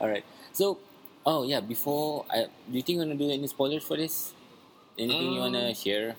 All 0.00 0.08
right. 0.08 0.24
So, 0.52 0.78
oh 1.26 1.42
yeah. 1.44 1.60
Before, 1.60 2.24
I, 2.30 2.46
do 2.70 2.74
you 2.76 2.82
think 2.82 2.96
you 2.96 3.04
wanna 3.04 3.14
do 3.18 3.30
any 3.30 3.46
spoilers 3.46 3.84
for 3.84 3.96
this? 3.96 4.32
Anything 4.98 5.32
you 5.34 5.40
wanna 5.40 5.68
Um, 5.68 5.74
share? 5.74 6.16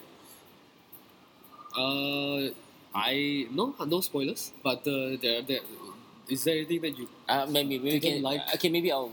Uh, 1.77 2.49
I 2.95 3.45
no 3.53 3.75
no 3.85 4.01
spoilers. 4.01 4.51
But 4.63 4.81
uh, 4.87 5.17
there 5.21 5.41
there 5.45 5.61
is 6.27 6.43
there 6.43 6.57
anything 6.57 6.81
that 6.81 6.97
you 6.97 7.05
Uh, 7.29 7.45
maybe 7.45 7.77
maybe 7.77 7.99
can 7.99 8.21
like- 8.23 8.41
okay 8.55 8.69
maybe 8.69 8.91
I'll 8.91 9.11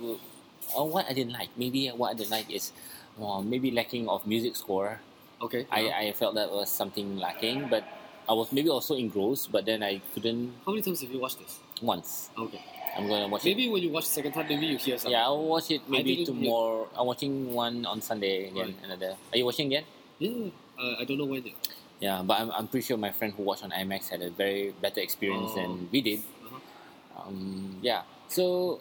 uh, 0.76 0.85
what 0.85 1.04
I 1.09 1.12
didn't 1.12 1.35
like 1.37 1.50
maybe 1.61 1.88
what 1.92 2.11
I 2.12 2.14
didn't 2.14 2.33
like 2.33 2.48
is 2.50 2.72
uh, 3.20 3.40
maybe 3.44 3.70
lacking 3.70 4.09
of 4.09 4.26
music 4.26 4.57
score 4.57 5.00
okay? 5.42 5.66
I, 5.70 6.09
I 6.09 6.12
felt 6.16 6.35
that 6.40 6.50
was 6.50 6.70
something 6.72 7.18
lacking 7.20 7.68
but 7.68 7.85
I 8.26 8.33
was 8.33 8.48
maybe 8.50 8.70
also 8.70 8.96
engrossed 8.96 9.52
but 9.52 9.66
then 9.68 9.83
I 9.85 10.00
couldn't 10.14 10.54
How 10.64 10.72
many 10.72 10.80
times 10.83 11.02
have 11.04 11.12
you 11.12 11.20
watched 11.20 11.38
this? 11.38 11.61
once 11.83 12.30
Okay. 12.38 12.62
I'm 12.96 13.09
gonna 13.09 13.28
watch 13.28 13.42
it. 13.42 13.50
Maybe 13.50 13.68
when 13.68 13.83
you 13.83 13.90
watch 13.90 14.04
the 14.07 14.14
second 14.14 14.33
time, 14.33 14.46
maybe 14.48 14.66
you 14.66 14.78
hear 14.78 14.96
something. 14.98 15.12
yeah 15.12 15.24
I'll 15.24 15.42
watch 15.44 15.70
it 15.70 15.83
maybe 15.88 16.24
tomorrow 16.24 16.88
I'm 16.96 17.07
watching 17.07 17.52
one 17.52 17.85
on 17.87 18.00
Sunday 18.00 18.48
again 18.48 18.74
Right. 18.74 18.85
another 18.85 19.16
are 19.33 19.38
you 19.38 19.44
watching 19.44 19.66
again 19.68 19.85
Yeah. 20.18 20.50
Uh, 20.78 20.96
I 21.00 21.04
don't 21.04 21.18
know 21.18 21.24
when 21.26 21.44
yet. 21.44 21.54
yeah 22.00 22.22
but 22.22 22.40
I'm, 22.40 22.50
I'm 22.50 22.66
pretty 22.68 22.87
sure 22.87 22.96
my 22.96 23.12
friend 23.12 23.33
who 23.35 23.42
watched 23.42 23.64
on 23.64 23.70
IMAX 23.70 24.09
had 24.11 24.22
a 24.22 24.30
very 24.30 24.74
better 24.80 25.00
experience 25.00 25.52
Oh. 25.54 25.61
than 25.61 25.88
we 25.90 26.00
did 26.02 26.20
Uh-huh. 26.46 27.28
um, 27.28 27.78
yeah 27.83 28.02
so 28.28 28.80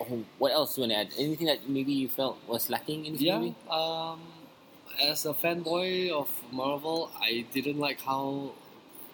oh, 0.00 0.24
what 0.38 0.52
else 0.52 0.74
do 0.74 0.82
you 0.82 0.88
want 0.88 0.92
to 0.92 0.98
add 0.98 1.08
anything 1.20 1.46
that 1.46 1.68
maybe 1.68 1.92
you 1.92 2.08
felt 2.08 2.38
was 2.48 2.68
lacking 2.70 3.06
in 3.06 3.12
this 3.14 3.22
Yeah. 3.22 3.38
movie 3.38 3.54
Um, 3.70 4.20
as 5.02 5.26
a 5.26 5.34
fanboy 5.34 6.10
of 6.10 6.28
Marvel, 6.52 7.10
I 7.20 7.44
didn't 7.52 7.78
like 7.80 8.00
how 8.02 8.52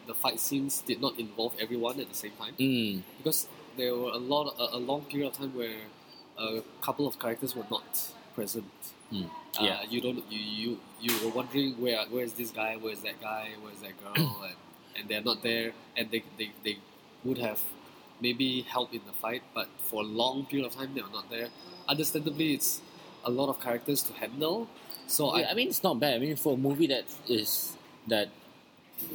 the 0.07 0.15
fight 0.15 0.39
scenes 0.41 0.83
did 0.83 1.01
not 1.01 1.19
involve 1.19 1.53
everyone 1.59 2.01
at 2.01 2.09
the 2.09 2.15
same 2.15 2.33
time 2.39 2.55
Mm, 2.59 3.03
because 3.19 3.49
there 3.77 3.95
were 3.95 4.11
a 4.11 4.17
lot, 4.19 4.55
a, 4.59 4.77
a 4.77 4.79
long 4.79 5.03
period 5.03 5.29
of 5.29 5.39
time 5.39 5.55
where 5.55 5.77
a 6.39 6.63
couple 6.81 7.07
of 7.07 7.19
characters 7.19 7.55
were 7.55 7.67
not 7.71 7.85
present. 8.35 8.71
mm, 9.13 9.25
Uh, 9.59 9.65
yeah. 9.65 9.83
you 9.89 10.01
don't, 10.01 10.23
you, 10.31 10.41
you, 10.41 10.81
you 11.01 11.13
were 11.25 11.33
wondering 11.35 11.73
where, 11.81 12.05
where 12.07 12.25
is 12.25 12.33
this 12.35 12.51
guy, 12.51 12.77
where 12.77 12.93
is 12.93 13.03
that 13.03 13.21
guy, 13.21 13.49
where 13.63 13.73
is 13.73 13.81
that 13.81 13.95
girl, 14.03 14.15
and, 14.47 14.55
and 14.97 15.09
they're 15.09 15.23
not 15.23 15.43
there, 15.43 15.73
and 15.97 16.11
they, 16.11 16.23
they, 16.39 16.51
they 16.65 16.79
would 17.25 17.39
have 17.39 17.61
maybe 18.21 18.63
helped 18.63 18.95
in 18.95 19.01
the 19.07 19.13
fight, 19.13 19.43
but 19.55 19.69
for 19.79 20.03
a 20.03 20.07
long 20.07 20.45
period 20.47 20.67
of 20.67 20.75
time 20.77 20.91
they 20.95 21.03
were 21.03 21.11
not 21.13 21.29
there. 21.31 21.49
Understandably, 21.89 22.55
it's 22.55 22.81
a 23.25 23.31
lot 23.31 23.49
of 23.49 23.61
characters 23.61 24.03
to 24.05 24.13
handle, 24.13 24.69
so 25.07 25.37
yeah, 25.37 25.49
I 25.51 25.55
mean 25.55 25.69
it's 25.69 25.83
not 25.83 25.99
bad. 25.99 26.15
I 26.15 26.19
mean 26.19 26.37
for 26.37 26.55
a 26.55 26.57
movie 26.57 26.87
that 26.89 27.05
is 27.29 27.77
that 28.07 28.29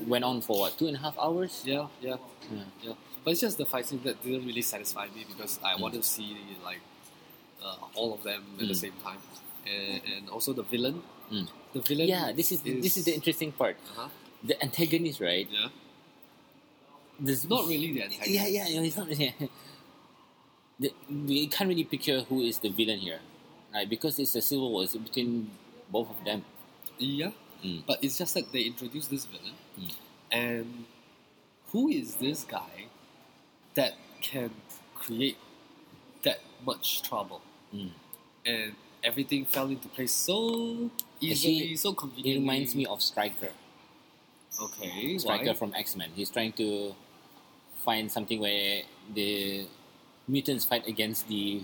went 0.08 0.24
on 0.24 0.42
for 0.42 0.60
what 0.60 0.78
two 0.78 0.88
and 0.88 0.98
a 0.98 1.00
half 1.00 1.18
hours. 1.20 1.64
Yeah, 1.66 1.88
yeah, 2.02 2.18
Yeah. 2.52 2.64
yeah. 2.84 2.94
But 3.26 3.32
it's 3.32 3.42
just 3.42 3.58
the 3.58 3.66
fight 3.66 3.88
scene 3.88 4.00
that 4.06 4.22
didn't 4.24 4.46
really 4.46 4.62
satisfy 4.62 5.08
me 5.16 5.26
because 5.28 5.60
I 5.64 5.74
Mm. 5.74 5.80
wanted 5.82 6.04
to 6.04 6.08
see 6.08 6.38
like 6.64 6.80
uh, 7.64 7.76
all 7.96 8.14
of 8.14 8.22
them 8.22 8.44
at 8.62 8.68
the 8.68 8.74
Mm. 8.78 8.84
same 8.86 8.94
time, 9.04 9.18
and, 9.66 10.02
and 10.06 10.30
also 10.30 10.54
the 10.54 10.62
villain. 10.62 11.02
Mm. 11.32 11.48
The 11.74 11.82
villain. 11.82 12.08
Yeah, 12.08 12.32
this 12.32 12.52
is, 12.52 12.62
this 12.62 12.96
is 12.98 13.06
the 13.06 13.14
interesting 13.16 13.52
part. 13.52 13.78
Uh-huh. 13.98 14.10
The 14.44 14.62
antagonist, 14.62 15.20
right? 15.20 15.48
Yeah. 15.50 15.70
There's 17.20 17.50
Not 17.50 17.66
really 17.68 17.92
the 17.94 18.04
antagonist. 18.04 18.30
Yeah, 18.30 18.46
yeah, 18.48 18.68
yeah. 18.68 18.82
It's 18.82 18.98
not. 18.98 19.10
Yeah. 19.18 19.32
The, 20.78 20.94
we 21.10 21.48
can't 21.48 21.70
really 21.70 21.86
picture 21.86 22.20
who 22.28 22.42
is 22.42 22.60
the 22.60 22.68
villain 22.70 23.00
here, 23.00 23.22
right? 23.74 23.90
Because 23.90 24.20
it's 24.20 24.36
a 24.36 24.42
civil 24.42 24.70
war. 24.74 24.84
It's 24.84 24.94
between 24.94 25.50
both 25.90 26.10
of 26.10 26.20
them. 26.26 26.44
Yeah. 27.00 27.32
Mm. 27.64 27.84
But 27.88 28.04
it's 28.04 28.18
just 28.18 28.34
that 28.34 28.52
they 28.52 28.64
introduced 28.64 29.10
this 29.10 29.24
villain, 29.26 29.56
Mm. 29.80 29.92
and 30.32 30.86
who 31.72 31.88
is 31.88 32.16
this 32.16 32.44
guy 32.44 32.88
that 33.76 33.96
can 34.22 34.52
create 34.96 35.38
that 36.24 36.40
much 36.66 37.04
trouble? 37.04 37.42
Mm. 37.74 37.92
And 38.46 38.74
everything 39.04 39.46
fell 39.46 39.68
into 39.68 39.88
place 39.90 40.12
so 40.12 40.90
easily, 41.20 41.76
Actually, 41.76 41.76
so 41.76 41.96
It 42.18 42.36
reminds 42.36 42.76
me 42.76 42.86
of 42.86 43.02
Stryker. 43.02 43.52
Okay, 44.60 45.18
Stryker 45.18 45.48
why? 45.48 45.54
from 45.54 45.74
X 45.76 45.96
Men. 45.96 46.10
He's 46.16 46.30
trying 46.30 46.54
to 46.54 46.96
find 47.84 48.12
something 48.12 48.40
where 48.40 48.84
the 49.14 49.68
mutants 50.28 50.66
fight 50.66 50.88
against 50.88 51.28
the 51.28 51.64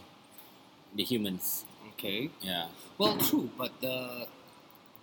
the 0.93 1.03
humans. 1.03 1.65
Okay. 1.93 2.29
Yeah. 2.41 2.67
Well, 2.97 3.17
true, 3.17 3.49
but 3.57 3.71
uh, 3.83 4.25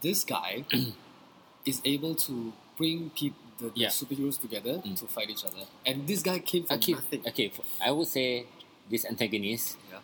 this 0.01 0.25
guy 0.25 0.65
is 1.65 1.81
able 1.85 2.15
to 2.29 2.53
bring 2.77 3.11
peop 3.11 3.35
the, 3.59 3.71
Yeah. 3.75 3.89
superheroes 3.89 4.41
together 4.41 4.81
Mm. 4.85 4.99
to 5.01 5.07
fight 5.07 5.31
each 5.31 5.45
other, 5.45 5.67
and 5.85 6.07
this 6.07 6.23
guy 6.23 6.39
came 6.39 6.65
from 6.65 6.79
Okay. 6.79 6.93
nothing. 6.93 7.23
Okay. 7.27 7.53
I 7.81 7.91
would 7.91 8.09
say 8.09 8.47
this 8.91 9.05
antagonist. 9.05 9.77
Yeah. 9.91 9.99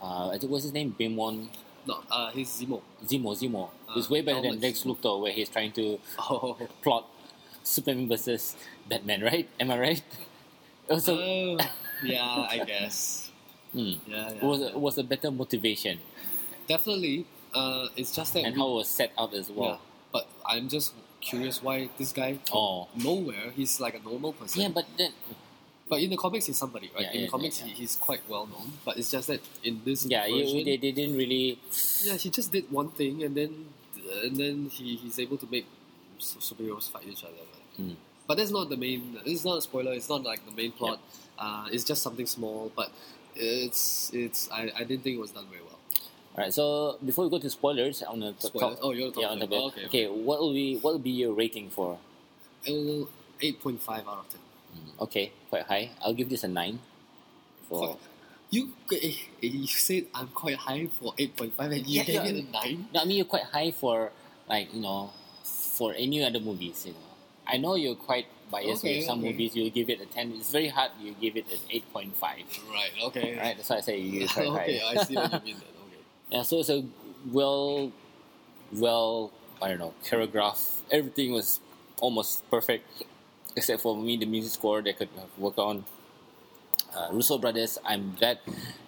Uh, 0.00 0.38
what's 0.46 0.64
his 0.64 0.72
name? 0.72 0.94
Bimwon 0.98 1.48
No, 1.86 2.02
uh, 2.10 2.30
he's 2.32 2.48
Zemo. 2.50 2.82
Zemo. 3.04 3.32
Zemo. 3.34 3.70
Uh, 3.88 3.94
He's 3.94 4.10
way 4.10 4.20
better 4.20 4.42
than 4.42 4.60
Lex 4.60 4.82
Luthor, 4.84 5.20
where 5.22 5.32
he's 5.32 5.48
trying 5.48 5.72
to 5.72 5.98
Oh, 6.18 6.54
plot 6.82 7.08
Superman 7.64 8.08
versus 8.08 8.56
Batman. 8.86 9.22
Right? 9.22 9.48
Am 9.58 9.70
I 9.70 9.78
right? 9.78 10.02
Also, 10.90 11.16
Oh, 11.18 11.56
yeah, 12.04 12.46
I 12.50 12.62
guess. 12.66 13.30
hmm, 13.72 13.78
Yeah, 14.06 14.28
yeah. 14.28 14.30
it 14.30 14.42
was 14.42 14.60
a, 14.62 14.78
was 14.78 14.98
a 14.98 15.02
better 15.04 15.30
motivation, 15.30 15.98
Definitely. 16.68 17.24
Uh, 17.54 17.88
it's 17.96 18.14
just 18.14 18.34
that 18.34 18.44
and 18.44 18.54
we- 18.54 18.60
how 18.60 18.68
it 18.70 18.74
was 18.74 18.88
set 18.88 19.12
up 19.16 19.32
as 19.32 19.48
well. 19.50 19.80
But 19.80 19.80
I'm 20.48 20.68
just 20.68 20.94
curious 21.20 21.62
why 21.62 21.88
this 21.98 22.12
guy 22.12 22.34
from 22.46 22.56
Oh. 22.58 22.88
nowhere 22.96 23.50
he's 23.54 23.80
like 23.80 23.94
a 23.94 24.02
normal 24.10 24.32
person. 24.32 24.62
Yeah, 24.62 24.68
but 24.68 24.86
then 24.96 25.12
But 25.88 26.00
in 26.04 26.10
the 26.10 26.16
comics, 26.18 26.46
he's 26.46 26.58
somebody, 26.58 26.90
right? 26.94 27.04
Yeah, 27.04 27.12
in 27.12 27.20
yeah, 27.20 27.26
the 27.26 27.30
comics, 27.32 27.60
yeah, 27.60 27.66
He, 27.68 27.72
he's 27.82 27.96
quite 27.96 28.20
well 28.28 28.46
known. 28.46 28.72
But 28.84 28.98
it's 28.98 29.10
just 29.10 29.26
that 29.28 29.40
in 29.64 29.80
this 29.84 30.04
yeah, 30.04 30.26
version, 30.28 30.64
they, 30.68 30.76
they 30.76 30.92
didn't 30.92 31.16
really. 31.16 31.58
yeah, 32.04 32.14
he 32.20 32.28
just 32.30 32.52
did 32.52 32.70
one 32.70 32.90
thing, 32.90 33.22
and 33.24 33.34
then 33.34 33.50
and 34.24 34.36
then 34.36 34.56
he, 34.76 34.96
he's 34.96 35.18
able 35.18 35.38
to 35.38 35.46
make 35.50 35.66
superheroes 36.20 36.90
fight 36.90 37.06
each 37.08 37.24
other. 37.24 37.32
Right? 37.52 37.86
Mm. 37.88 37.96
But 38.26 38.36
that's 38.36 38.50
not 38.50 38.68
the 38.68 38.76
main. 38.76 39.16
It's 39.24 39.44
not 39.44 39.56
a 39.58 39.62
spoiler. 39.62 39.92
It's 39.94 40.08
not 40.10 40.22
like 40.24 40.44
the 40.44 40.52
main 40.52 40.72
plot. 40.72 41.00
Uh, 41.38 41.66
it's 41.72 41.84
just 41.84 42.02
something 42.02 42.26
small, 42.26 42.70
but 42.76 42.90
it's 43.34 44.10
it's. 44.12 44.50
I, 44.50 44.70
I 44.76 44.84
didn't 44.84 45.02
think 45.04 45.16
it 45.16 45.20
was 45.20 45.30
done 45.30 45.46
very 45.50 45.62
well. 45.62 45.77
Alright, 46.38 46.54
so 46.54 46.96
before 47.04 47.24
we 47.24 47.30
go 47.30 47.40
to 47.40 47.50
spoilers, 47.50 48.00
I 48.06 48.10
want 48.14 48.38
to 48.38 48.46
Spoilers? 48.46 48.78
talk. 48.78 48.84
Oh, 48.86 48.92
you're 48.92 49.08
talking 49.10 49.22
yeah, 49.22 49.28
on 49.30 49.38
the 49.40 49.46
okay, 49.50 49.86
okay, 49.86 50.06
what 50.06 50.38
will 50.38 50.52
be 50.54 50.76
what 50.78 50.92
will 50.94 51.02
be 51.02 51.10
your 51.10 51.34
rating 51.34 51.68
for? 51.68 51.98
Uh, 52.62 53.06
Eight 53.42 53.58
point 53.60 53.82
five 53.82 54.06
out 54.06 54.22
of 54.22 54.28
ten. 54.30 54.38
Mm, 54.70 55.02
Okay, 55.02 55.32
quite 55.50 55.62
high. 55.66 55.90
I'll 56.00 56.14
give 56.14 56.30
this 56.30 56.44
a 56.44 56.48
nine. 56.48 56.78
For 57.68 57.98
You 58.50 58.70
eh, 58.92 59.14
eh, 59.42 59.46
you 59.50 59.66
said 59.66 60.06
I'm 60.14 60.28
quite 60.28 60.54
high 60.56 60.86
for 60.86 61.12
eight 61.18 61.34
point 61.36 61.54
five, 61.58 61.72
and 61.72 61.84
you 61.86 61.98
Yeah, 61.98 62.04
gave 62.06 62.14
yeah. 62.22 62.30
it 62.30 62.44
a 62.46 62.50
nine. 62.52 62.86
no, 62.94 63.00
I 63.00 63.04
mean 63.04 63.16
you're 63.16 63.26
quite 63.26 63.50
high 63.50 63.72
for 63.72 64.12
like 64.48 64.72
you 64.72 64.80
know 64.80 65.10
for 65.42 65.92
any 65.98 66.22
other 66.22 66.38
movies. 66.38 66.86
You 66.86 66.92
know, 66.94 67.10
I 67.48 67.56
know 67.58 67.74
you're 67.74 67.96
quite 67.98 68.26
biased 68.50 68.84
Okay, 68.84 68.98
with 68.98 69.06
some 69.06 69.18
okay. 69.18 69.30
movies. 69.32 69.56
You 69.56 69.70
give 69.70 69.90
it 69.90 70.00
a 70.00 70.06
ten. 70.06 70.30
It's 70.38 70.52
very 70.54 70.68
hard. 70.68 70.92
You 71.02 71.14
give 71.20 71.34
it 71.36 71.50
an 71.50 71.58
eight 71.70 71.86
point 71.92 72.14
five. 72.16 72.46
Right. 72.70 72.94
Okay. 73.10 73.36
Right, 73.36 73.56
that's 73.56 73.70
why 73.70 73.76
I 73.78 73.80
say 73.82 73.98
you 73.98 74.28
quite 74.28 74.46
high. 74.46 74.62
okay, 74.62 74.78
high. 74.78 74.94
I 75.00 75.02
see 75.02 75.14
what 75.18 75.32
you 75.46 75.54
mean. 75.54 75.62
Yeah, 76.30 76.42
so 76.42 76.58
it's 76.60 76.68
a 76.70 76.84
well, 77.32 77.92
well, 78.72 79.30
I 79.62 79.68
don't 79.68 79.78
know, 79.78 79.94
choreographed. 80.04 80.82
Everything 80.90 81.32
was 81.32 81.60
almost 82.00 82.48
perfect, 82.50 82.84
except 83.56 83.82
for 83.82 83.96
me, 83.96 84.16
the 84.16 84.26
music 84.26 84.52
score 84.52 84.82
they 84.82 84.92
could 84.92 85.08
have 85.16 85.30
worked 85.38 85.58
on. 85.58 85.84
Uh, 86.94 87.08
Russo 87.12 87.38
brothers, 87.38 87.78
I'm 87.84 88.14
glad 88.18 88.38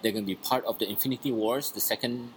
they're 0.02 0.12
going 0.12 0.24
to 0.24 0.26
be 0.26 0.34
part 0.36 0.64
of 0.64 0.78
the 0.78 0.88
Infinity 0.88 1.32
Wars, 1.32 1.70
the 1.72 1.80
second, 1.80 2.32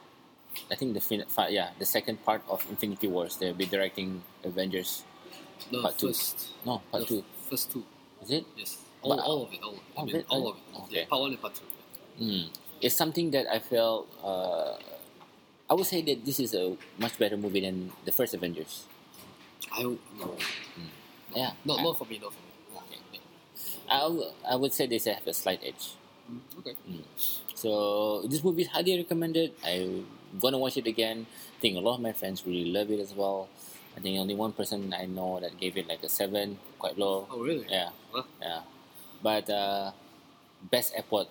I 0.72 0.76
think 0.76 0.94
the 0.94 1.02
fin- 1.02 1.26
fi- 1.28 1.50
yeah, 1.50 1.70
the 1.80 1.86
second 1.86 2.24
part 2.26 2.42
of 2.50 2.66
Infinity 2.70 3.08
Wars. 3.08 3.38
They'll 3.38 3.54
be 3.54 3.66
directing 3.66 4.24
Avengers. 4.44 5.04
The 5.72 5.82
Part 5.82 5.98
two. 5.98 6.08
first, 6.08 6.48
No, 6.66 6.82
part 6.92 7.08
two. 7.08 7.24
first 7.50 7.72
two. 7.72 7.84
Is 8.22 8.32
it? 8.32 8.46
Yes. 8.58 8.78
All, 9.02 9.20
all 9.20 9.44
of 9.46 9.54
it. 9.54 9.60
All 9.64 9.72
of 9.72 9.78
it. 9.78 9.82
I 9.98 10.02
Oh, 10.02 10.06
mean, 10.06 10.26
all 10.30 10.50
of 10.50 10.56
it. 10.58 10.62
Okay. 10.84 10.96
Yeah, 11.00 11.06
part 11.08 11.22
one 11.22 11.32
and 11.32 11.42
part 11.42 11.56
two. 11.56 12.24
Mm. 12.24 12.50
It's 12.82 12.96
something 12.96 13.32
that 13.32 13.48
I 13.50 13.60
felt. 13.60 14.08
Uh, 14.24 14.76
I 15.70 15.74
would 15.74 15.86
say 15.86 16.02
that 16.02 16.26
this 16.26 16.40
is 16.40 16.54
a 16.54 16.76
much 17.00 17.18
better 17.18 17.38
movie 17.38 17.62
than 17.62 17.92
the 18.06 18.12
first 18.12 18.34
Avengers. 18.34 18.86
I 19.72 19.84
no. 19.84 20.38
Yeah, 21.36 21.52
Not, 21.66 21.80
I- 21.80 21.84
not 21.84 21.98
for 21.98 22.06
me. 22.06 22.20
Not 22.20 22.34
for 22.34 22.42
me. 22.42 22.78
Okay. 22.78 23.00
Yeah. 23.14 23.20
I, 23.90 24.00
w- 24.02 24.32
I 24.50 24.56
would 24.56 24.74
say 24.74 24.86
they 24.88 25.00
have 25.12 25.26
a 25.28 25.34
slight 25.34 25.62
edge. 25.64 25.96
Mm, 26.32 26.40
Okay. 26.60 26.76
So 27.56 28.22
this 28.28 28.44
movie 28.44 28.64
is 28.64 28.68
highly 28.68 28.98
recommended. 28.98 29.54
I'm 29.66 30.06
gonna 30.40 30.58
watch 30.58 30.78
it 30.78 30.88
again. 30.88 31.26
I 31.58 31.60
think 31.62 31.78
a 31.78 31.80
lot 31.80 31.96
of 31.96 32.02
my 32.02 32.12
friends 32.12 32.44
really 32.46 32.66
love 32.72 32.92
it 32.92 33.00
as 33.00 33.14
well. 33.14 33.48
I 33.96 34.00
think 34.00 34.20
only 34.20 34.36
one 34.36 34.52
person 34.52 34.94
I 34.94 35.06
know 35.06 35.40
that 35.40 35.60
gave 35.60 35.78
it 35.78 35.88
like 35.88 36.04
a 36.04 36.10
seven, 36.10 36.60
quite 36.80 36.98
low. 36.98 37.28
Oh 37.32 37.40
really? 37.42 37.66
Yeah, 37.70 37.90
Huh? 38.12 38.24
yeah. 38.42 38.62
But 39.22 39.50
uh, 39.50 39.92
best 40.72 40.94
airport 40.96 41.28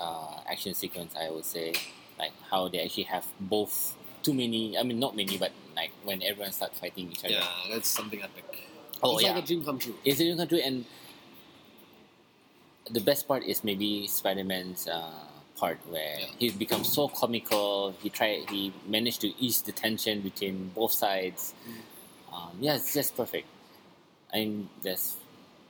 uh, 0.00 0.40
action 0.50 0.74
sequence, 0.74 1.14
I 1.16 1.30
would 1.30 1.44
say, 1.44 1.74
like 2.18 2.32
how 2.50 2.68
they 2.68 2.80
actually 2.80 3.04
have 3.04 3.26
both 3.40 3.96
too 4.22 4.34
many. 4.34 4.76
I 4.76 4.82
mean, 4.82 4.98
not 4.98 5.14
many, 5.16 5.38
but 5.38 5.52
like 5.76 5.90
when 6.04 6.22
everyone 6.22 6.52
starts 6.52 6.78
fighting 6.78 7.10
each 7.12 7.24
other. 7.24 7.34
Yeah, 7.34 7.46
that's 7.72 7.88
something 7.88 8.22
epic. 8.22 8.64
Oh, 9.02 9.14
it's 9.14 9.22
yeah. 9.24 9.34
like 9.34 9.44
a 9.44 9.46
dream 9.46 9.64
come 9.64 9.78
true. 9.78 9.94
It's 10.04 10.20
a 10.20 10.24
new 10.24 10.36
country, 10.36 10.62
and 10.62 10.84
the 12.90 13.00
best 13.00 13.28
part 13.28 13.44
is 13.44 13.62
maybe 13.64 14.06
Spider 14.06 14.44
Man's 14.44 14.88
uh, 14.88 15.10
part 15.56 15.78
where 15.88 16.18
Yeah. 16.20 16.26
he 16.38 16.50
becomes 16.50 16.90
so 16.92 17.08
comical. 17.08 17.94
He 18.02 18.08
try 18.10 18.44
he 18.48 18.72
managed 18.86 19.20
to 19.22 19.28
ease 19.38 19.62
the 19.62 19.72
tension 19.72 20.20
between 20.20 20.70
both 20.74 20.92
sides. 20.92 21.54
Um, 22.32 22.56
yeah, 22.60 22.76
it's 22.76 22.94
just 22.94 23.16
perfect. 23.16 23.46
I 24.32 24.38
And 24.38 24.68
that's 24.82 25.16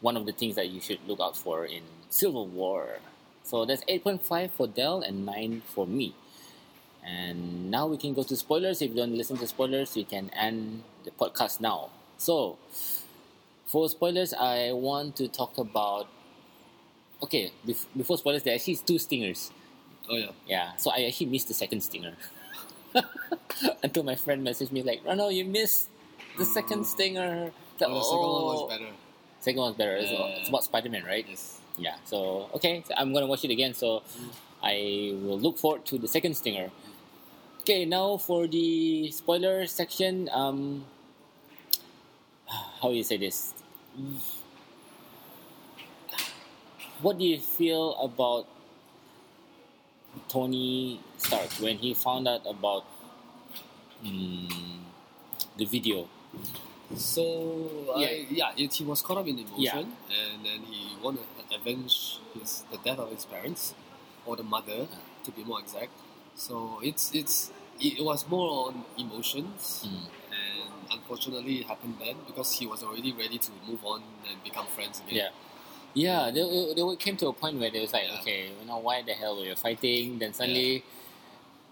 one 0.01 0.17
of 0.17 0.27
the 0.27 0.33
things 0.33 0.55
that 0.57 0.69
you 0.69 0.81
should 0.81 1.01
look 1.07 1.21
out 1.21 1.37
for 1.37 1.65
in 1.65 1.83
Civil 2.11 2.47
War. 2.47 2.99
So 3.43 3.65
that's 3.65 3.83
eight 3.89 4.05
point 4.05 4.23
five 4.23 4.53
for 4.53 4.67
Del 4.67 5.01
and 5.01 5.25
nine 5.27 5.63
for 5.75 5.87
me. 5.87 6.15
And 7.05 7.71
now 7.71 7.87
we 7.87 7.97
can 7.97 8.15
go 8.15 8.23
to 8.23 8.37
spoilers. 8.37 8.83
If 8.83 8.91
you 8.91 8.97
don't 8.97 9.15
listen 9.17 9.37
to 9.39 9.47
spoilers, 9.47 9.97
you 9.97 10.05
can 10.05 10.31
end 10.31 10.83
the 11.05 11.11
podcast 11.11 11.61
now. 11.61 11.91
So, 12.19 12.59
for 13.67 13.89
spoilers, 13.89 14.35
I 14.35 14.73
want 14.73 15.17
to 15.17 15.29
talk 15.29 15.57
about. 15.59 16.09
Okay, 17.23 17.51
bef- 17.67 17.87
before 17.97 18.19
spoilers, 18.19 18.43
there 18.43 18.55
actually 18.55 18.77
two 18.77 18.99
stingers. 18.99 19.51
Oh 20.09 20.17
yeah. 20.17 20.31
Yeah, 20.47 20.77
so 20.77 20.91
I 20.91 21.05
actually 21.05 21.27
missed 21.27 21.49
the 21.49 21.55
second 21.55 21.83
stinger. 21.83 22.15
Until 23.83 24.03
my 24.03 24.15
friend 24.15 24.47
messaged 24.47 24.73
me 24.73 24.83
like, 24.83 25.05
"Ronald, 25.05 25.35
you 25.35 25.45
missed 25.45 25.89
the 26.39 26.45
second 26.45 26.81
mm. 26.81 26.87
stinger." 26.87 27.53
Like, 27.81 27.91
Oh, 27.91 27.95
the 27.95 28.03
second 28.03 28.21
one 28.21 28.45
was 28.45 28.71
better. 28.71 28.91
Second 29.41 29.61
one's 29.61 29.77
better. 29.77 29.97
It's, 29.97 30.11
Yeah. 30.11 30.17
about, 30.17 30.31
it's 30.39 30.49
about 30.49 30.65
Spider 30.65 30.91
Man, 30.91 31.05
right? 31.05 31.27
Yes. 31.29 31.61
Yeah. 31.77 31.95
So 32.05 32.49
okay, 32.55 32.83
so 32.87 32.95
I'm 32.97 33.13
gonna 33.13 33.27
watch 33.27 33.45
it 33.45 33.51
again. 33.51 33.75
So 33.75 34.01
mm. 34.01 34.31
I 34.62 35.14
will 35.23 35.38
look 35.38 35.59
forward 35.59 35.85
to 35.87 35.99
the 35.99 36.09
second 36.09 36.35
stinger. 36.37 36.71
Okay, 37.61 37.85
now 37.85 38.16
for 38.16 38.47
the 38.47 39.11
spoiler 39.11 39.66
section. 39.66 40.29
Um, 40.33 40.85
how 42.83 42.90
do 42.90 42.94
you 42.97 43.05
say 43.05 43.16
this? 43.16 43.55
What 47.01 47.18
do 47.18 47.25
you 47.25 47.38
feel 47.38 47.94
about 47.97 48.47
Tony 50.29 51.01
Stark 51.16 51.51
when 51.61 51.79
he 51.79 51.94
found 51.94 52.27
out 52.27 52.42
about 52.47 52.85
mm, 54.05 54.51
the 55.57 55.64
video? 55.64 56.09
So 56.97 57.92
I, 57.94 58.01
Yeah. 58.01 58.51
yeah, 58.57 58.64
it, 58.64 58.73
he 58.75 58.85
was 58.85 59.03
caught 59.03 59.18
up 59.18 59.27
in 59.29 59.38
emotion, 59.38 59.94
Yeah. 60.09 60.16
and 60.16 60.44
then 60.44 60.61
he 60.64 60.97
wanted 61.03 61.27
to 61.49 61.55
avenge 61.55 62.18
his 62.35 62.64
the 62.73 62.79
death 62.79 62.99
of 62.99 63.11
his 63.12 63.27
parents, 63.27 63.75
or 64.29 64.37
the 64.37 64.43
mother, 64.45 64.87
to 65.25 65.31
be 65.33 65.43
more 65.45 65.61
exact. 65.61 65.91
So 66.37 66.81
it's 66.83 67.05
it's 67.14 67.51
it 67.81 68.05
was 68.05 68.29
more 68.29 68.69
on 68.69 68.85
emotions, 68.99 69.87
Mm. 69.87 70.07
and 70.38 70.71
unfortunately, 71.01 71.55
it 71.61 71.67
happened 71.67 71.97
then 71.99 72.17
because 72.27 72.53
he 72.59 72.67
was 72.67 72.83
already 72.83 73.12
ready 73.12 73.38
to 73.38 73.51
move 73.69 73.83
on 73.85 74.03
and 74.29 74.37
become 74.45 74.67
friends 74.67 75.01
again. 75.01 75.17
Yeah. 75.17 75.29
Yeah, 75.95 76.31
they, 76.31 76.45
they 76.77 76.97
came 76.97 77.17
to 77.17 77.29
a 77.29 77.33
point 77.33 77.59
where 77.59 77.71
they 77.71 77.81
was 77.81 77.93
like, 77.93 78.05
Yeah. 78.07 78.21
okay, 78.21 78.41
you 78.61 78.67
know, 78.69 78.79
why 78.79 79.03
the 79.03 79.14
hell 79.14 79.37
were 79.38 79.47
you 79.47 79.57
fighting? 79.57 80.19
Then 80.21 80.33
suddenly, 80.35 80.85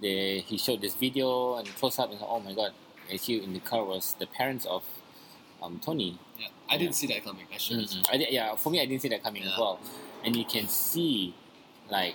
they 0.01 0.40
he 0.40 0.57
showed 0.59 0.81
this 0.81 0.95
video 0.95 1.57
and 1.57 1.66
close 1.77 1.99
up 1.99 2.11
and 2.11 2.21
oh 2.23 2.40
my 2.40 2.53
god, 2.55 2.73
actually 3.12 3.45
in 3.45 3.53
the 3.53 3.61
car 3.61 3.85
was 3.85 4.14
the 4.19 4.27
parents 4.27 4.64
of 4.66 4.83
um, 5.62 5.79
Tony. 5.85 6.19
Yeah, 6.38 6.49
I 6.69 6.77
didn't 6.79 6.95
see 6.95 7.07
that 7.09 7.25
coming. 7.25 7.47
Actually, 7.53 7.85
Mm-mm. 7.85 8.07
I 8.12 8.16
did, 8.16 8.29
yeah, 8.31 8.55
for 8.57 8.71
me, 8.71 8.81
I 8.81 8.87
didn't 8.87 9.03
see 9.03 9.09
that 9.09 9.23
coming 9.23 9.42
as 9.45 9.57
well. 9.59 9.79
And 10.25 10.35
you 10.37 10.45
can 10.45 10.66
see, 10.69 11.35
like, 11.90 12.14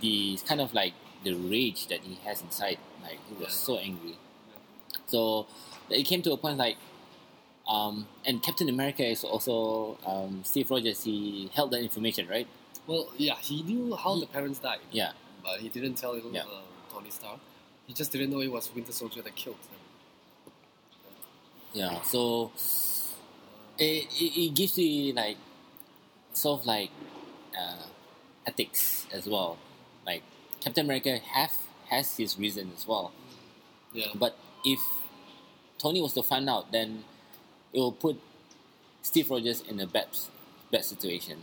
the 0.00 0.38
kind 0.46 0.60
of 0.60 0.74
like 0.74 0.92
the 1.24 1.34
rage 1.34 1.86
that 1.88 2.00
he 2.00 2.16
has 2.24 2.42
inside. 2.42 2.78
Like, 3.02 3.18
he 3.28 3.34
was 3.42 3.52
so 3.52 3.78
angry. 3.78 4.16
So 5.06 5.46
it 5.90 6.04
came 6.04 6.22
to 6.22 6.32
a 6.32 6.36
point 6.36 6.58
like, 6.58 6.76
um, 7.68 8.06
and 8.24 8.42
Captain 8.42 8.68
America 8.68 9.04
is 9.04 9.24
also 9.24 9.98
um, 10.06 10.42
Steve 10.44 10.70
Rogers. 10.70 11.04
He 11.04 11.50
held 11.54 11.70
that 11.72 11.80
information, 11.82 12.28
right? 12.28 12.46
Well, 12.86 13.08
yeah, 13.16 13.34
he 13.40 13.62
knew 13.62 13.96
how 13.96 14.14
He- 14.14 14.20
the 14.20 14.26
parents 14.26 14.58
died. 14.60 14.78
Yeah. 14.92 15.12
but 15.42 15.60
he 15.60 15.68
didn't 15.68 15.94
tell 15.94 16.16
Yeah. 16.18 16.42
uh, 16.42 16.60
Tony 16.92 17.10
Stark. 17.10 17.38
He 17.86 17.92
just 17.94 18.10
didn't 18.12 18.30
know 18.30 18.40
it 18.40 18.50
was 18.50 18.68
Winter 18.74 18.92
Soldier 18.92 19.22
that 19.22 19.34
killed 19.36 19.56
them. 19.62 20.52
Yeah. 21.72 22.02
So 22.02 22.50
it, 23.78 24.06
it, 24.20 24.40
it 24.46 24.54
gives 24.54 24.78
you 24.78 25.12
like 25.12 25.36
sort 26.32 26.60
of 26.60 26.66
like 26.66 26.90
uh, 27.58 27.82
ethics 28.46 29.06
as 29.12 29.26
well. 29.26 29.58
Like 30.06 30.22
Captain 30.60 30.84
America 30.86 31.18
have 31.32 31.52
has 31.90 32.16
his 32.16 32.38
reason 32.38 32.72
as 32.76 32.86
well. 32.86 33.12
Yeah. 33.92 34.06
But 34.14 34.36
if 34.64 34.80
Tony 35.78 36.00
was 36.00 36.12
to 36.14 36.22
find 36.22 36.48
out, 36.48 36.72
then 36.72 37.04
it 37.72 37.78
will 37.80 37.92
put 37.92 38.18
Steve 39.02 39.30
Rogers 39.30 39.62
in 39.68 39.80
a 39.80 39.86
bad 39.86 40.08
bad 40.70 40.84
situation. 40.84 41.42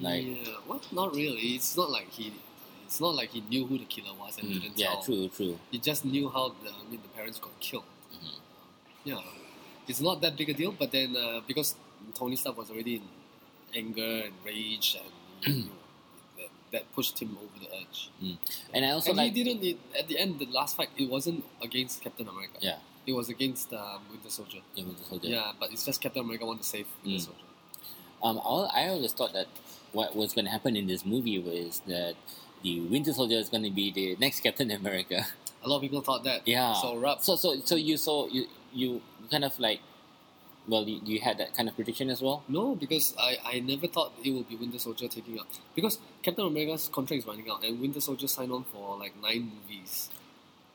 Like 0.00 0.24
yeah. 0.24 0.56
Well, 0.66 0.80
not 0.92 1.14
really. 1.14 1.54
It's 1.56 1.76
not 1.76 1.90
like 1.90 2.10
he. 2.10 2.32
It's 2.86 3.00
not 3.00 3.14
like 3.14 3.30
he 3.30 3.40
knew 3.40 3.66
who 3.66 3.78
the 3.78 3.86
killer 3.86 4.14
was 4.18 4.36
and 4.38 4.48
mm, 4.48 4.60
didn't 4.60 4.78
yeah, 4.78 4.88
tell. 4.88 5.02
true, 5.02 5.28
true. 5.28 5.58
He 5.70 5.78
just 5.78 6.04
knew 6.04 6.28
how 6.28 6.54
the 6.62 6.68
I 6.68 6.90
mean 6.90 7.00
the 7.02 7.08
parents 7.08 7.38
got 7.38 7.58
killed. 7.60 7.84
Mhm. 8.12 8.38
Yeah, 9.04 9.20
it's 9.88 10.00
not 10.00 10.20
that 10.20 10.36
big 10.36 10.50
a 10.50 10.54
deal. 10.54 10.72
But 10.72 10.92
then 10.92 11.16
uh, 11.16 11.40
because 11.46 11.74
Tony 12.14 12.36
Stark 12.36 12.56
was 12.58 12.70
already 12.70 12.96
in 12.96 13.02
anger 13.74 14.24
and 14.26 14.34
rage, 14.44 14.98
and 15.44 15.70
that, 16.72 16.92
pushed 16.94 17.20
him 17.20 17.36
over 17.42 17.58
the 17.64 17.74
edge. 17.74 18.10
And 18.74 18.84
I 18.84 18.90
also 18.90 19.10
and 19.10 19.18
like 19.18 19.32
he 19.34 19.44
didn't. 19.44 19.62
It, 19.64 19.78
at 19.98 20.08
the 20.08 20.18
end, 20.18 20.38
the 20.38 20.46
last 20.46 20.76
fight, 20.76 20.88
it 20.96 21.08
wasn't 21.08 21.44
against 21.62 22.02
Captain 22.02 22.26
America. 22.28 22.58
Yeah. 22.60 22.76
It 23.06 23.12
was 23.12 23.28
against 23.28 23.72
um, 23.72 24.00
Winter 24.10 24.30
Soldier. 24.30 24.58
yeah, 24.74 24.84
Winter 24.84 25.02
Soldier. 25.08 25.28
Yeah, 25.28 25.52
but 25.58 25.72
it's 25.72 25.84
just 25.84 26.00
Captain 26.00 26.22
America 26.22 26.46
want 26.46 26.62
to 26.62 26.66
save 26.68 26.86
Winter 27.04 27.18
Mm. 27.20 27.24
Soldier. 27.24 27.40
Um, 28.22 28.38
all, 28.38 28.70
I 28.72 28.86
always 28.88 29.12
thought 29.12 29.32
that 29.32 29.48
what 29.92 30.14
was 30.14 30.32
going 30.32 30.44
to 30.44 30.50
happen 30.52 30.76
in 30.76 30.86
this 30.86 31.04
movie 31.04 31.38
was 31.38 31.82
that 31.88 32.14
the 32.62 32.80
Winter 32.80 33.12
Soldier 33.12 33.34
is 33.36 33.48
going 33.48 33.64
to 33.64 33.70
be 33.70 33.90
the 33.90 34.16
next 34.20 34.40
Captain 34.40 34.70
America. 34.70 35.26
A 35.64 35.68
lot 35.68 35.76
of 35.76 35.82
people 35.82 36.00
thought 36.00 36.22
that. 36.24 36.46
Yeah. 36.46 36.72
So 36.74 36.96
Rub. 36.96 37.20
So 37.20 37.34
so 37.36 37.56
so 37.64 37.74
you 37.76 37.96
saw 37.96 38.28
you 38.28 38.46
you 38.72 39.02
kind 39.30 39.44
of 39.44 39.58
like, 39.58 39.80
well, 40.68 40.84
you, 40.88 41.00
you 41.04 41.20
had 41.20 41.38
that 41.38 41.54
kind 41.56 41.68
of 41.68 41.74
prediction 41.74 42.08
as 42.10 42.22
well. 42.22 42.42
No, 42.48 42.74
because 42.76 43.14
I, 43.18 43.36
I 43.44 43.60
never 43.60 43.86
thought 43.88 44.12
it 44.24 44.30
would 44.30 44.48
be 44.48 44.56
Winter 44.56 44.78
Soldier 44.78 45.08
taking 45.08 45.38
up. 45.38 45.46
Because 45.74 45.98
Captain 46.22 46.46
America's 46.46 46.88
contract 46.88 47.20
is 47.22 47.26
running 47.26 47.48
out, 47.50 47.64
and 47.64 47.80
Winter 47.80 48.00
Soldier 48.00 48.28
signed 48.28 48.52
on 48.52 48.64
for 48.64 48.96
like 48.98 49.20
nine 49.20 49.50
movies. 49.54 50.08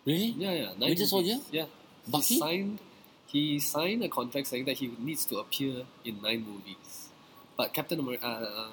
Really? 0.06 0.34
Yeah, 0.38 0.52
yeah. 0.52 0.66
Nine 0.78 0.80
Winter 0.80 0.90
movies. 0.94 1.10
Soldier? 1.10 1.38
Yeah. 1.52 1.66
Bucky? 2.08 2.34
He 2.36 2.40
signed, 2.40 2.80
he 3.28 3.60
signed 3.60 4.04
a 4.04 4.10
contract 4.10 4.48
saying 4.48 4.66
that 4.66 4.78
he 4.78 4.92
needs 5.00 5.26
to 5.26 5.38
appear 5.38 5.84
in 6.06 6.22
nine 6.22 6.46
movies. 6.46 7.10
But 7.58 7.74
Captain 7.74 8.00
America, 8.00 8.26
uh, 8.28 8.62
um, 8.64 8.72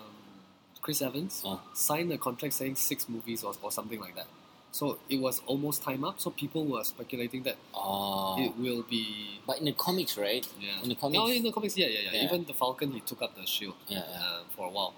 Chris 0.83 1.01
Evans, 1.01 1.43
Oh. 1.45 1.61
signed 1.73 2.13
a 2.13 2.19
contract 2.19 2.55
saying 2.55 2.77
six 2.77 3.09
movies 3.09 3.43
or, 3.43 3.55
or 3.63 3.73
something 3.73 3.99
like 4.01 4.15
that. 4.17 4.27
So 4.75 4.99
it 5.09 5.21
was 5.21 5.41
almost 5.47 5.83
time 5.85 6.03
up. 6.03 6.19
So 6.19 6.31
people 6.31 6.65
were 6.67 6.83
speculating 6.83 7.45
that 7.45 7.57
Oh. 7.73 8.35
it 8.45 8.53
will 8.59 8.83
be. 8.83 9.39
but 9.47 9.59
in 9.61 9.67
the 9.67 9.73
comics, 9.87 10.19
right? 10.19 10.45
Yeah. 10.59 10.83
In 10.83 10.89
the 10.89 10.97
comics. 10.97 11.15
No, 11.19 11.29
in 11.29 11.45
the 11.45 11.53
comics, 11.53 11.77
yeah, 11.79 11.87
yeah, 11.87 12.01
yeah. 12.07 12.11
Yeah. 12.15 12.25
Even 12.27 12.45
the 12.45 12.55
Falcon, 12.55 12.91
he 12.91 12.99
took 13.01 13.23
up 13.23 13.37
the 13.37 13.47
shield 13.47 13.77
Yeah, 13.87 14.03
yeah. 14.11 14.19
uh, 14.19 14.41
for 14.57 14.67
a 14.67 14.71
while. 14.71 14.93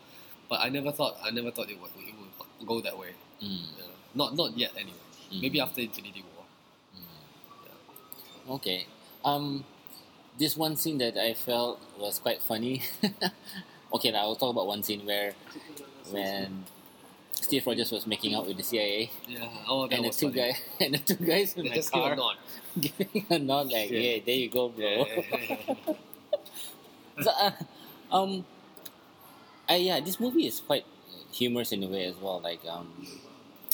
But 0.48 0.60
I 0.60 0.70
never 0.70 0.92
thought, 0.92 1.18
I 1.22 1.30
never 1.30 1.50
thought 1.50 1.68
it 1.68 1.78
would, 1.80 1.90
it 1.98 2.14
would 2.18 2.66
go 2.66 2.80
that 2.80 2.96
way. 2.98 3.10
Mm, 3.42 3.66
Yeah. 3.76 3.84
Not, 4.14 4.34
not 4.34 4.56
yet, 4.56 4.72
anyway. 4.76 4.96
mm, 5.30 5.42
Maybe 5.42 5.60
after 5.60 5.80
Infinity 5.82 6.24
War. 6.34 6.44
mm. 6.96 8.54
Okay. 8.56 8.86
Um, 9.26 9.64
this 10.38 10.56
one 10.56 10.76
scene 10.76 10.96
that 11.04 11.18
I 11.18 11.34
felt 11.34 11.80
was 11.98 12.18
quite 12.18 12.40
funny. 12.40 12.82
okay, 13.92 14.10
now 14.10 14.20
I'll 14.20 14.36
talk 14.36 14.52
about 14.56 14.66
one 14.66 14.82
scene 14.82 15.04
where 15.04 15.34
when 16.10 16.64
Steve 17.46 17.64
Rogers 17.66 17.92
was 17.92 18.06
making 18.06 18.34
out 18.34 18.44
with 18.46 18.56
the 18.56 18.62
CIA 18.64 19.10
Yeah. 19.28 19.48
Oh, 19.68 19.86
that 19.86 19.94
and 19.94 20.04
the 20.04 20.08
was 20.08 20.16
two 20.16 20.30
funny. 20.30 20.40
guys 20.42 20.58
and 20.80 20.94
the 20.94 20.98
two 20.98 21.24
guys 21.24 21.54
in 21.54 21.62
They 21.62 21.68
the 21.70 21.74
just 21.76 21.92
give 21.92 22.02
a 22.04 22.16
nod. 22.16 22.36
giving 22.80 23.26
a 23.30 23.38
nod 23.38 23.66
like, 23.70 23.90
Yeah. 23.90 23.98
"Yeah, 23.98 24.18
there 24.26 24.34
you 24.34 24.50
go, 24.50 24.68
bro." 24.68 25.06
Yeah. 25.06 25.94
so, 27.22 27.30
uh, 27.30 27.50
um, 28.10 28.44
I, 29.68 29.76
yeah, 29.76 30.00
this 30.00 30.18
movie 30.18 30.46
is 30.46 30.58
quite 30.60 30.84
humorous 31.32 31.70
in 31.72 31.82
a 31.84 31.88
way 31.88 32.04
as 32.06 32.16
well. 32.16 32.40
Like, 32.40 32.60
um, 32.68 32.88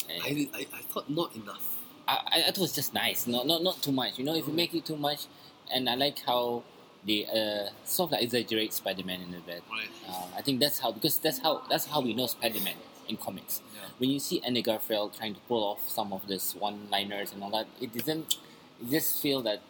I, 0.09 0.47
I, 0.53 0.67
I 0.73 0.81
thought 0.93 1.09
not 1.09 1.35
enough. 1.35 1.77
I, 2.07 2.19
I, 2.31 2.41
thought 2.51 2.57
it 2.57 2.67
was 2.69 2.75
just 2.75 2.93
nice, 2.93 3.25
not 3.27 3.47
not 3.47 3.63
not 3.63 3.81
too 3.81 3.91
much. 3.91 4.19
You 4.19 4.25
know, 4.25 4.35
if 4.35 4.47
you 4.47 4.53
make 4.53 4.73
it 4.73 4.85
too 4.85 4.97
much, 4.97 5.25
and 5.73 5.89
I 5.89 5.95
like 5.95 6.19
how 6.19 6.63
they 7.07 7.25
uh 7.25 7.69
sort 7.85 8.09
of 8.09 8.11
like 8.13 8.23
exaggerate 8.23 8.73
Spider-Man 8.73 9.21
in 9.21 9.33
a 9.35 9.39
bit. 9.39 9.63
Right. 9.71 9.89
Uh, 10.07 10.27
I 10.37 10.41
think 10.41 10.59
that's 10.59 10.79
how 10.79 10.91
because 10.91 11.17
that's 11.17 11.39
how 11.39 11.61
that's 11.69 11.85
how 11.85 12.01
we 12.01 12.13
know 12.13 12.27
Spider-Man 12.27 12.75
in 13.07 13.17
comics. 13.17 13.61
Yeah. 13.75 13.81
When 13.97 14.09
you 14.09 14.19
see 14.19 14.41
Andy 14.41 14.61
Garfield 14.61 15.13
trying 15.13 15.33
to 15.35 15.41
pull 15.47 15.63
off 15.63 15.89
some 15.89 16.13
of 16.13 16.27
this 16.27 16.55
one-liners 16.55 17.31
and 17.33 17.43
all 17.43 17.51
that, 17.51 17.67
it 17.81 17.93
doesn't. 17.93 18.37
You 18.81 18.91
just 18.91 19.21
feel 19.21 19.41
that 19.43 19.61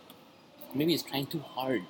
maybe 0.73 0.91
he's 0.91 1.03
trying 1.03 1.27
too 1.27 1.39
hard. 1.39 1.83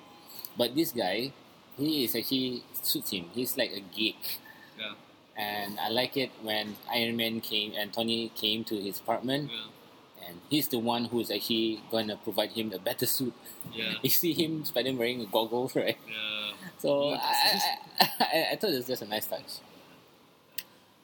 But 0.57 0.75
this 0.75 0.91
guy, 0.91 1.31
he 1.77 2.03
is 2.03 2.15
actually 2.15 2.63
suits 2.81 3.11
him. 3.11 3.25
He's 3.33 3.57
like 3.57 3.71
a 3.71 3.79
geek. 3.95 4.39
Yeah. 4.79 4.93
And 5.37 5.79
I 5.79 5.89
like 5.89 6.15
it 6.17 6.31
when 6.41 6.75
Iron 6.91 7.15
Man 7.17 7.41
came 7.41 7.73
and 7.75 7.91
Tony 7.93 8.31
came 8.35 8.63
to 8.65 8.75
his 8.79 8.99
apartment, 8.99 9.49
Yeah. 9.51 10.27
and 10.27 10.41
he's 10.49 10.67
the 10.67 10.77
one 10.79 11.05
who's 11.05 11.31
actually 11.31 11.81
going 11.89 12.07
to 12.09 12.17
provide 12.17 12.51
him 12.51 12.71
a 12.73 12.79
better 12.79 13.05
suit. 13.05 13.33
Yeah. 13.73 13.93
You 14.03 14.09
see 14.09 14.33
him 14.33 14.63
Spider-Man 14.65 14.97
wearing 14.99 15.21
a 15.21 15.25
goggles, 15.25 15.75
right? 15.77 15.97
Yeah. 16.07 16.51
So 16.77 17.09
I, 17.13 17.17
I, 17.99 18.07
I, 18.19 18.47
I 18.51 18.55
thought 18.57 18.69
it 18.71 18.77
was 18.77 18.87
just 18.87 19.01
a 19.01 19.07
nice 19.07 19.25
touch. 19.25 19.59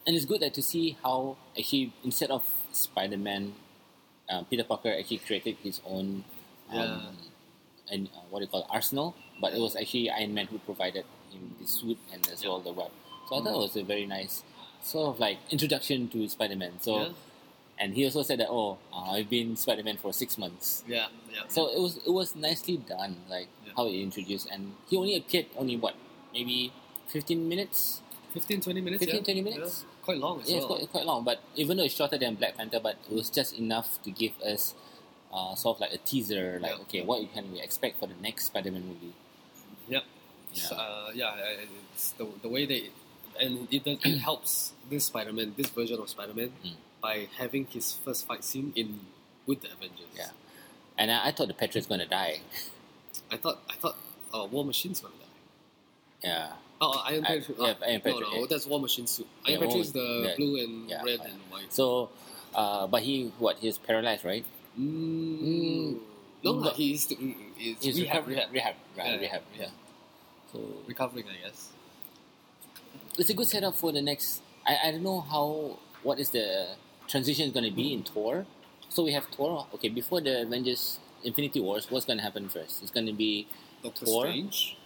And 0.10 0.16
it's 0.18 0.26
good 0.26 0.42
that 0.42 0.56
to 0.56 0.64
see 0.64 0.98
how 1.04 1.38
actually 1.56 1.94
instead 2.04 2.32
of 2.32 2.42
Spider 2.72 3.16
Man, 3.16 3.54
uh, 4.28 4.42
Peter 4.50 4.64
Parker 4.64 4.90
actually 4.90 5.20
created 5.20 5.58
his 5.62 5.82
own 5.86 6.24
um, 6.72 6.78
Yeah. 6.78 7.94
and 7.94 8.08
uh, 8.08 8.22
what 8.32 8.40
do 8.40 8.46
you 8.46 8.50
call 8.50 8.62
it, 8.62 8.68
arsenal, 8.72 9.14
but 9.40 9.54
it 9.54 9.60
was 9.62 9.76
actually 9.76 10.10
Iron 10.10 10.34
Man 10.34 10.48
who 10.48 10.58
provided 10.58 11.06
him 11.30 11.54
the 11.62 11.68
suit 11.68 12.00
and 12.12 12.28
as 12.34 12.44
well 12.44 12.58
the 12.60 12.72
web. 12.74 12.90
So 13.30 13.36
I 13.38 13.44
thought 13.44 13.54
it 13.54 13.62
was 13.70 13.76
a 13.78 13.84
very 13.84 14.08
nice 14.08 14.42
sort 14.82 15.14
of 15.14 15.20
like 15.20 15.38
introduction 15.52 16.08
to 16.10 16.28
Spider 16.28 16.56
Man. 16.56 16.82
So 16.82 16.98
yeah. 16.98 17.10
and 17.78 17.94
he 17.94 18.04
also 18.06 18.24
said 18.24 18.40
that 18.40 18.50
oh 18.50 18.80
uh, 18.92 19.12
I've 19.14 19.30
been 19.30 19.56
Spider 19.58 19.84
Man 19.84 19.98
for 19.98 20.12
six 20.12 20.40
months. 20.40 20.84
Yeah. 20.88 21.06
Yeah. 21.32 21.42
So 21.50 21.70
it 21.70 21.80
was 21.80 21.98
it 21.98 22.10
was 22.10 22.36
nicely 22.36 22.78
done, 22.78 23.18
like 23.30 23.46
Yeah. 23.64 23.74
how 23.78 23.86
he 23.86 24.02
introduced, 24.02 24.50
and 24.50 24.74
he 24.90 24.98
only 24.98 25.16
appeared 25.22 25.54
only 25.56 25.78
what 25.78 25.94
maybe 26.34 26.74
fifteen 27.06 27.48
minutes. 27.48 28.02
15, 28.34 28.62
20 28.62 28.82
minutes. 28.82 29.04
15, 29.06 29.18
yeah. 29.20 29.24
20 29.24 29.42
minutes? 29.42 29.86
Yeah. 29.88 30.04
Quite 30.06 30.18
long 30.18 30.42
as 30.42 30.50
Yeah, 30.50 30.58
it's 30.58 30.66
well. 30.68 30.78
quite, 30.78 30.92
quite 30.92 31.06
long, 31.06 31.24
but 31.24 31.42
even 31.56 31.78
though 31.78 31.84
it's 31.84 31.94
shorter 31.96 32.18
than 32.18 32.36
Black 32.36 32.58
Panther, 32.58 32.80
but 32.82 32.98
it 33.10 33.14
was 33.14 33.30
just 33.30 33.58
enough 33.58 34.02
to 34.04 34.12
give 34.12 34.40
us 34.42 34.74
uh, 35.34 35.56
sort 35.56 35.78
of 35.78 35.82
like 35.82 35.94
a 35.94 35.98
teaser, 35.98 36.60
like 36.62 36.72
Yeah. 36.72 36.82
okay, 36.82 37.02
what 37.02 37.32
can 37.34 37.52
we 37.52 37.62
expect 37.62 38.00
for 38.00 38.08
the 38.08 38.16
next 38.22 38.46
Spider-Man 38.46 38.86
movie? 38.88 39.14
Yep. 39.88 40.04
Yeah. 40.54 40.78
Uh, 40.78 41.12
yeah, 41.14 41.36
it's 41.94 42.12
the, 42.12 42.28
the 42.42 42.50
way 42.50 42.66
they 42.66 42.90
and 43.40 43.68
it 43.72 43.84
does, 43.86 43.98
it 44.04 44.18
helps 44.18 44.74
this 44.90 45.06
Spider-Man, 45.06 45.54
this 45.56 45.70
version 45.70 46.00
of 46.00 46.10
Spider-Man, 46.10 46.52
Mm. 46.66 46.74
by 47.02 47.28
having 47.38 47.66
his 47.68 47.94
first 47.94 48.28
fight 48.28 48.44
scene 48.44 48.74
in 48.76 49.00
with 49.46 49.62
the 49.62 49.72
Avengers. 49.72 50.08
Yeah. 50.16 50.30
And 50.98 51.10
I, 51.12 51.28
I 51.28 51.32
thought 51.32 51.48
the 51.48 51.54
Patriot's 51.54 51.88
gonna 51.88 52.06
die. 52.06 52.42
I 53.32 53.38
thought 53.38 53.60
I 53.70 53.76
thought 53.76 53.98
uh, 54.34 54.46
War 54.46 54.66
Machine's 54.66 55.00
gonna 55.00 55.14
die. 55.20 56.28
Yeah. 56.28 56.52
Oh, 56.82 56.92
uh, 56.92 57.04
Iron 57.12 57.26
I- 57.26 57.28
Patriot. 57.28 57.58
yeah, 57.60 57.66
uh, 57.68 57.76
Iron 57.88 58.02
Patriot, 58.02 58.22
No, 58.22 58.32
no, 58.32 58.40
yeah. 58.40 58.46
that's 58.50 58.66
War 58.66 58.80
Machine 58.80 59.08
suit. 59.08 59.28
Yeah, 59.46 59.52
Iron 59.52 59.62
Patriot 59.68 59.82
is 59.82 59.92
the 59.92 60.24
yeah, 60.30 60.36
blue 60.38 60.64
and 60.64 60.90
yeah, 60.90 61.04
red 61.04 61.20
and 61.26 61.40
white. 61.52 61.74
So, 61.74 62.10
uh, 62.56 62.88
but 62.88 63.02
he 63.04 63.32
what? 63.38 63.58
He's 63.60 63.78
paralyzed, 63.78 64.24
right? 64.24 64.46
Mm, 64.80 65.42
Mm. 65.44 66.00
no, 66.44 66.54
Mm, 66.54 66.66
like 66.66 66.74
he's, 66.76 67.06
the, 67.08 67.16
mm, 67.16 67.36
he's, 67.58 67.76
He's 67.84 67.96
rehab, 68.00 68.28
recovering. 68.28 68.38
rehab, 68.38 68.54
Rehab. 68.54 68.76
Right. 68.98 69.08
Yeah, 69.12 69.18
Rehab. 69.20 69.42
yeah. 69.56 69.62
Yeah. 69.64 69.70
So 70.54 70.60
recovering, 70.88 71.26
I 71.28 71.46
guess. 71.48 71.70
it's 73.18 73.30
a 73.30 73.34
good 73.34 73.48
setup 73.48 73.76
for 73.76 73.92
the 73.92 74.02
next. 74.02 74.42
I, 74.66 74.78
I 74.88 74.92
don't 74.92 75.04
know 75.04 75.20
how 75.22 75.80
what 76.04 76.20
is 76.20 76.30
the 76.30 76.76
transition 77.08 77.48
is 77.48 77.52
going 77.52 77.66
to 77.66 77.72
be 77.76 77.92
in 77.94 78.04
Thor. 78.04 78.46
So 78.90 79.04
we 79.04 79.12
have 79.12 79.26
Thor. 79.26 79.68
Okay, 79.76 79.90
before 79.90 80.22
the 80.22 80.44
Avengers 80.44 81.00
Infinity 81.24 81.60
Wars, 81.60 81.92
what's 81.92 82.06
going 82.06 82.18
to 82.18 82.24
happen 82.24 82.48
first? 82.48 82.82
It's 82.82 82.92
going 82.92 83.06
to 83.06 83.14
be 83.14 83.48
Doctor 83.84 84.06
Thor? 84.06 84.26
Strange. 84.26 84.78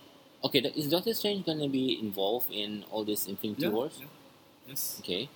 Okay. 0.43 0.59
Is 0.75 0.89
Doctor 0.89 1.13
Strange 1.13 1.45
going 1.45 1.59
to 1.59 1.67
be 1.69 1.99
involved 1.99 2.51
in 2.51 2.83
all 2.91 3.03
this 3.03 3.27
Infinity 3.27 3.63
Yeah, 3.63 3.69
Wars? 3.69 3.97
yeah. 3.99 4.07
Yes. 4.67 4.97
Okay, 5.01 5.29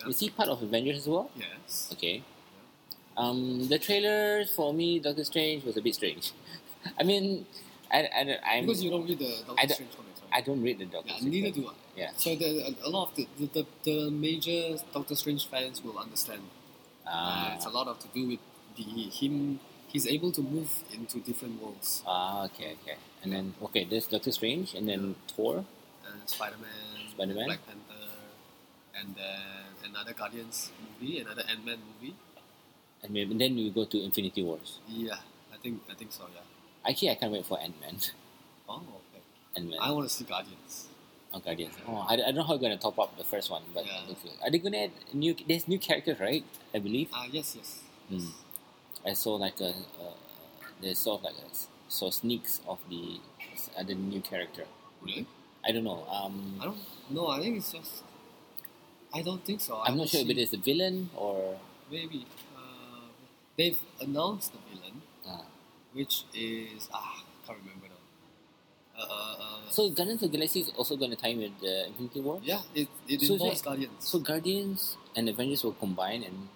Yeah. 0.00 0.08
is 0.08 0.18
he 0.20 0.30
part 0.30 0.48
of 0.48 0.62
Avengers 0.62 0.98
as 0.98 1.08
well? 1.08 1.30
Yes. 1.36 1.90
Okay. 1.92 2.22
Um, 3.16 3.68
the 3.68 3.78
trailers 3.78 4.50
for 4.54 4.74
me, 4.74 4.98
Doctor 4.98 5.22
Strange 5.24 5.62
was 5.64 5.76
a 5.76 5.82
bit 5.82 5.94
strange. 5.94 6.32
I 6.98 7.04
mean, 7.04 7.46
I, 7.92 8.08
I, 8.20 8.24
don't- 8.24 8.40
I'm, 8.44 8.66
Because 8.66 8.82
you 8.82 8.90
don't 8.90 9.06
read 9.06 9.18
the 9.20 9.30
Doctor 9.46 9.54
I 9.58 9.66
don't- 9.66 9.74
Strange 9.74 9.96
comics, 9.96 10.20
right? 10.22 10.30
I 10.32 10.40
don't 10.40 10.62
read 10.62 10.78
the 10.80 10.86
Doctor 10.86 11.08
yeah, 11.10 11.16
Strange. 11.18 11.34
neither 11.34 11.50
do 11.60 11.68
I. 11.68 11.72
Yeah. 11.96 12.10
So 12.16 12.34
the, 12.34 12.74
a 12.84 12.90
lot 12.90 13.10
of 13.10 13.14
the, 13.14 13.28
the, 13.38 13.66
the, 13.84 14.10
major 14.10 14.76
Doctor 14.92 15.14
Strange 15.14 15.46
fans 15.48 15.82
will 15.84 15.96
understand. 15.98 16.42
Uh, 17.06 17.10
Ah, 17.10 17.54
it's 17.54 17.66
a 17.66 17.70
lot 17.70 17.86
of 17.86 18.00
to 18.00 18.08
do 18.12 18.26
with 18.26 18.40
the 18.76 18.82
him. 18.82 19.60
He's 19.94 20.08
able 20.10 20.32
to 20.34 20.42
move 20.42 20.70
into 20.92 21.20
different 21.22 21.62
worlds. 21.62 22.02
ah, 22.04 22.44
okay, 22.50 22.74
okay. 22.82 22.98
And 23.22 23.30
then 23.32 23.54
okay, 23.70 23.86
there's 23.86 24.08
Doctor 24.10 24.32
Strange, 24.34 24.74
and 24.74 24.88
then 24.90 25.14
Thor. 25.30 25.62
And 26.02 26.18
Spider-Man, 26.26 27.14
Spider-Man? 27.14 27.46
Black 27.46 27.62
Panther, 27.64 28.10
and 28.98 29.14
then 29.14 29.94
another 29.94 30.12
Guardians 30.12 30.72
movie, 30.82 31.20
another 31.20 31.44
Ant-Man 31.48 31.78
movie. 31.86 32.14
And 33.04 33.12
maybe 33.14 33.38
then 33.38 33.54
we 33.54 33.70
go 33.70 33.84
to 33.84 33.96
Infinity 34.02 34.42
Wars. 34.42 34.80
Yeah, 34.88 35.22
I 35.54 35.58
think 35.62 35.80
I 35.88 35.94
think 35.94 36.10
so. 36.10 36.24
Yeah. 36.34 36.42
Actually, 36.90 37.10
I 37.10 37.14
can't 37.14 37.30
wait 37.32 37.46
for 37.46 37.60
Ant 37.62 37.78
Man. 37.80 37.96
Oh, 38.68 38.82
okay. 38.82 39.22
Ant 39.56 39.70
Man. 39.70 39.78
I 39.80 39.92
want 39.92 40.08
to 40.08 40.14
see 40.14 40.24
Guardians. 40.24 40.88
Oh, 41.32 41.38
Guardians. 41.38 41.74
Oh, 41.86 42.02
I, 42.08 42.14
I 42.14 42.16
don't 42.16 42.34
know 42.34 42.42
how 42.42 42.56
they're 42.58 42.66
gonna 42.68 42.82
top 42.82 42.98
up 42.98 43.16
the 43.16 43.22
first 43.24 43.48
one, 43.48 43.62
but 43.72 43.86
Yeah. 43.86 44.02
it 44.02 44.08
looks 44.08 44.22
good. 44.26 44.32
Are 44.42 44.50
they 44.50 44.58
gonna 44.58 44.90
add 44.90 44.92
new? 45.14 45.36
There's 45.46 45.68
new 45.68 45.78
characters, 45.78 46.18
right? 46.18 46.42
I 46.74 46.80
believe. 46.80 47.10
Ah, 47.14 47.26
yes, 47.30 47.54
yes. 47.54 47.78
Mm. 48.10 48.32
I 49.06 49.12
saw 49.12 49.34
like 49.34 49.60
a, 49.60 49.74
uh, 50.00 50.94
sort 50.94 51.20
of 51.20 51.24
like 51.24 51.34
a, 51.34 51.48
saw 51.88 52.10
sneaks 52.10 52.60
of 52.66 52.78
the 52.88 53.20
other 53.76 53.94
new 53.94 54.20
character. 54.20 54.64
Really? 55.02 55.26
I 55.66 55.72
don't 55.72 55.84
know. 55.84 56.06
Um, 56.10 56.56
I 56.60 56.64
don't 56.64 56.78
know. 57.10 57.28
I 57.28 57.40
think 57.40 57.58
it's 57.58 57.72
just. 57.72 58.02
I 59.14 59.22
don't 59.22 59.44
think 59.44 59.60
so. 59.60 59.76
I 59.76 59.88
I'm 59.88 59.96
not 59.96 60.08
sure 60.08 60.20
if 60.20 60.28
it 60.30 60.38
is 60.38 60.52
a 60.52 60.56
villain 60.58 61.10
or. 61.16 61.58
Maybe. 61.90 62.26
Uh, 62.56 63.08
they've 63.56 63.78
announced 64.00 64.52
the 64.52 64.58
villain, 64.70 65.02
Uh, 65.26 65.44
which 65.92 66.24
is. 66.34 66.88
Ah, 66.92 67.22
can't 67.46 67.58
remember 67.60 67.86
now. 67.88 68.00
Uh, 68.96 69.02
uh, 69.02 69.36
uh, 69.40 69.70
so 69.70 69.90
Guardians 69.90 70.22
of 70.22 70.30
the 70.30 70.36
Galaxy 70.38 70.60
is 70.60 70.70
also 70.76 70.96
going 70.96 71.10
to 71.10 71.16
tie 71.16 71.28
in 71.28 71.38
with 71.38 71.58
the 71.60 71.86
Infinity 71.88 72.20
War. 72.20 72.40
yeah, 72.44 72.62
it, 72.74 72.88
it 73.08 73.20
So 73.22 73.34
involves 73.34 73.60
Guardians. 73.62 73.92
So 73.98 74.18
Guardians 74.18 74.96
and 75.16 75.28
Avengers 75.28 75.62
will 75.64 75.72
combine 75.74 76.22
and 76.24 76.48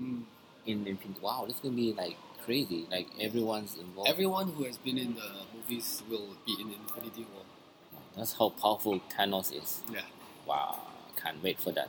Mm. 0.00 0.24
In 0.66 0.86
Infinity. 0.86 1.20
Wow, 1.20 1.44
this 1.46 1.56
is 1.56 1.62
gonna 1.62 1.74
be 1.74 1.92
like 1.92 2.16
crazy. 2.44 2.86
Like 2.90 3.08
everyone's 3.20 3.76
involved. 3.78 4.10
Everyone 4.10 4.48
who 4.48 4.64
has 4.64 4.76
been 4.78 4.98
in 4.98 5.14
the 5.14 5.30
movies 5.54 6.02
will 6.08 6.36
be 6.46 6.56
in 6.60 6.72
Infinity 6.72 7.26
War. 7.32 7.44
That's 8.16 8.34
how 8.34 8.50
powerful 8.50 9.00
Thanos 9.10 9.52
is. 9.52 9.82
Yeah. 9.92 10.00
Wow, 10.46 10.80
can't 11.20 11.42
wait 11.42 11.58
for 11.58 11.72
that. 11.72 11.88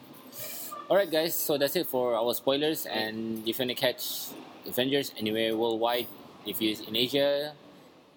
Alright, 0.90 1.12
guys, 1.12 1.34
so 1.36 1.58
that's 1.58 1.76
it 1.76 1.88
for 1.88 2.16
our 2.16 2.34
spoilers. 2.34 2.86
And 2.86 3.40
if 3.48 3.60
you 3.60 3.66
want 3.66 3.70
to 3.72 3.76
catch 3.76 4.28
Avengers 4.68 5.12
anywhere 5.18 5.56
worldwide, 5.56 6.08
if 6.46 6.62
you're 6.62 6.78
in 6.88 6.96
Asia, 6.96 7.54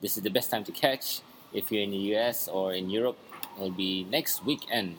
this 0.01 0.17
is 0.17 0.23
the 0.23 0.31
best 0.31 0.51
time 0.51 0.65
to 0.65 0.73
catch. 0.73 1.21
If 1.53 1.73
you're 1.73 1.83
in 1.83 1.91
the 1.91 2.15
US 2.15 2.47
or 2.47 2.75
in 2.75 2.91
Europe, 2.91 3.17
it'll 3.57 3.71
be 3.71 4.05
next 4.05 4.45
weekend. 4.45 4.97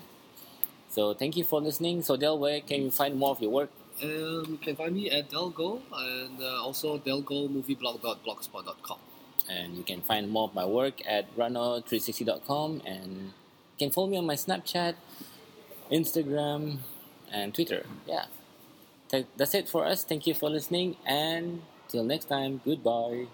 So 0.89 1.13
thank 1.13 1.37
you 1.37 1.43
for 1.43 1.61
listening. 1.61 2.01
So 2.01 2.17
Del, 2.17 2.39
where 2.39 2.59
can 2.61 2.81
you 2.81 2.91
find 2.91 3.15
more 3.15 3.31
of 3.31 3.41
your 3.41 3.51
work? 3.51 3.69
Um, 4.01 4.45
you 4.49 4.57
can 4.61 4.75
find 4.75 4.95
me 4.95 5.09
at 5.09 5.29
Delgo 5.29 5.81
and 5.93 6.41
uh, 6.41 6.63
also 6.63 6.97
delgomovieblog.blogspot.com. 6.99 8.97
And 9.49 9.75
you 9.75 9.83
can 9.83 10.01
find 10.01 10.29
more 10.29 10.45
of 10.45 10.53
my 10.53 10.65
work 10.65 11.01
at 11.07 11.35
rano360.com. 11.35 12.81
And 12.85 13.17
you 13.17 13.77
can 13.77 13.91
follow 13.91 14.07
me 14.07 14.17
on 14.17 14.25
my 14.25 14.35
Snapchat, 14.35 14.95
Instagram, 15.91 16.79
and 17.31 17.53
Twitter. 17.53 17.85
Yeah. 18.07 18.25
That's 19.37 19.55
it 19.55 19.67
for 19.67 19.85
us. 19.85 20.03
Thank 20.03 20.27
you 20.27 20.35
for 20.35 20.49
listening. 20.49 20.95
And 21.05 21.63
till 21.87 22.03
next 22.03 22.25
time, 22.25 22.61
goodbye. 22.63 23.25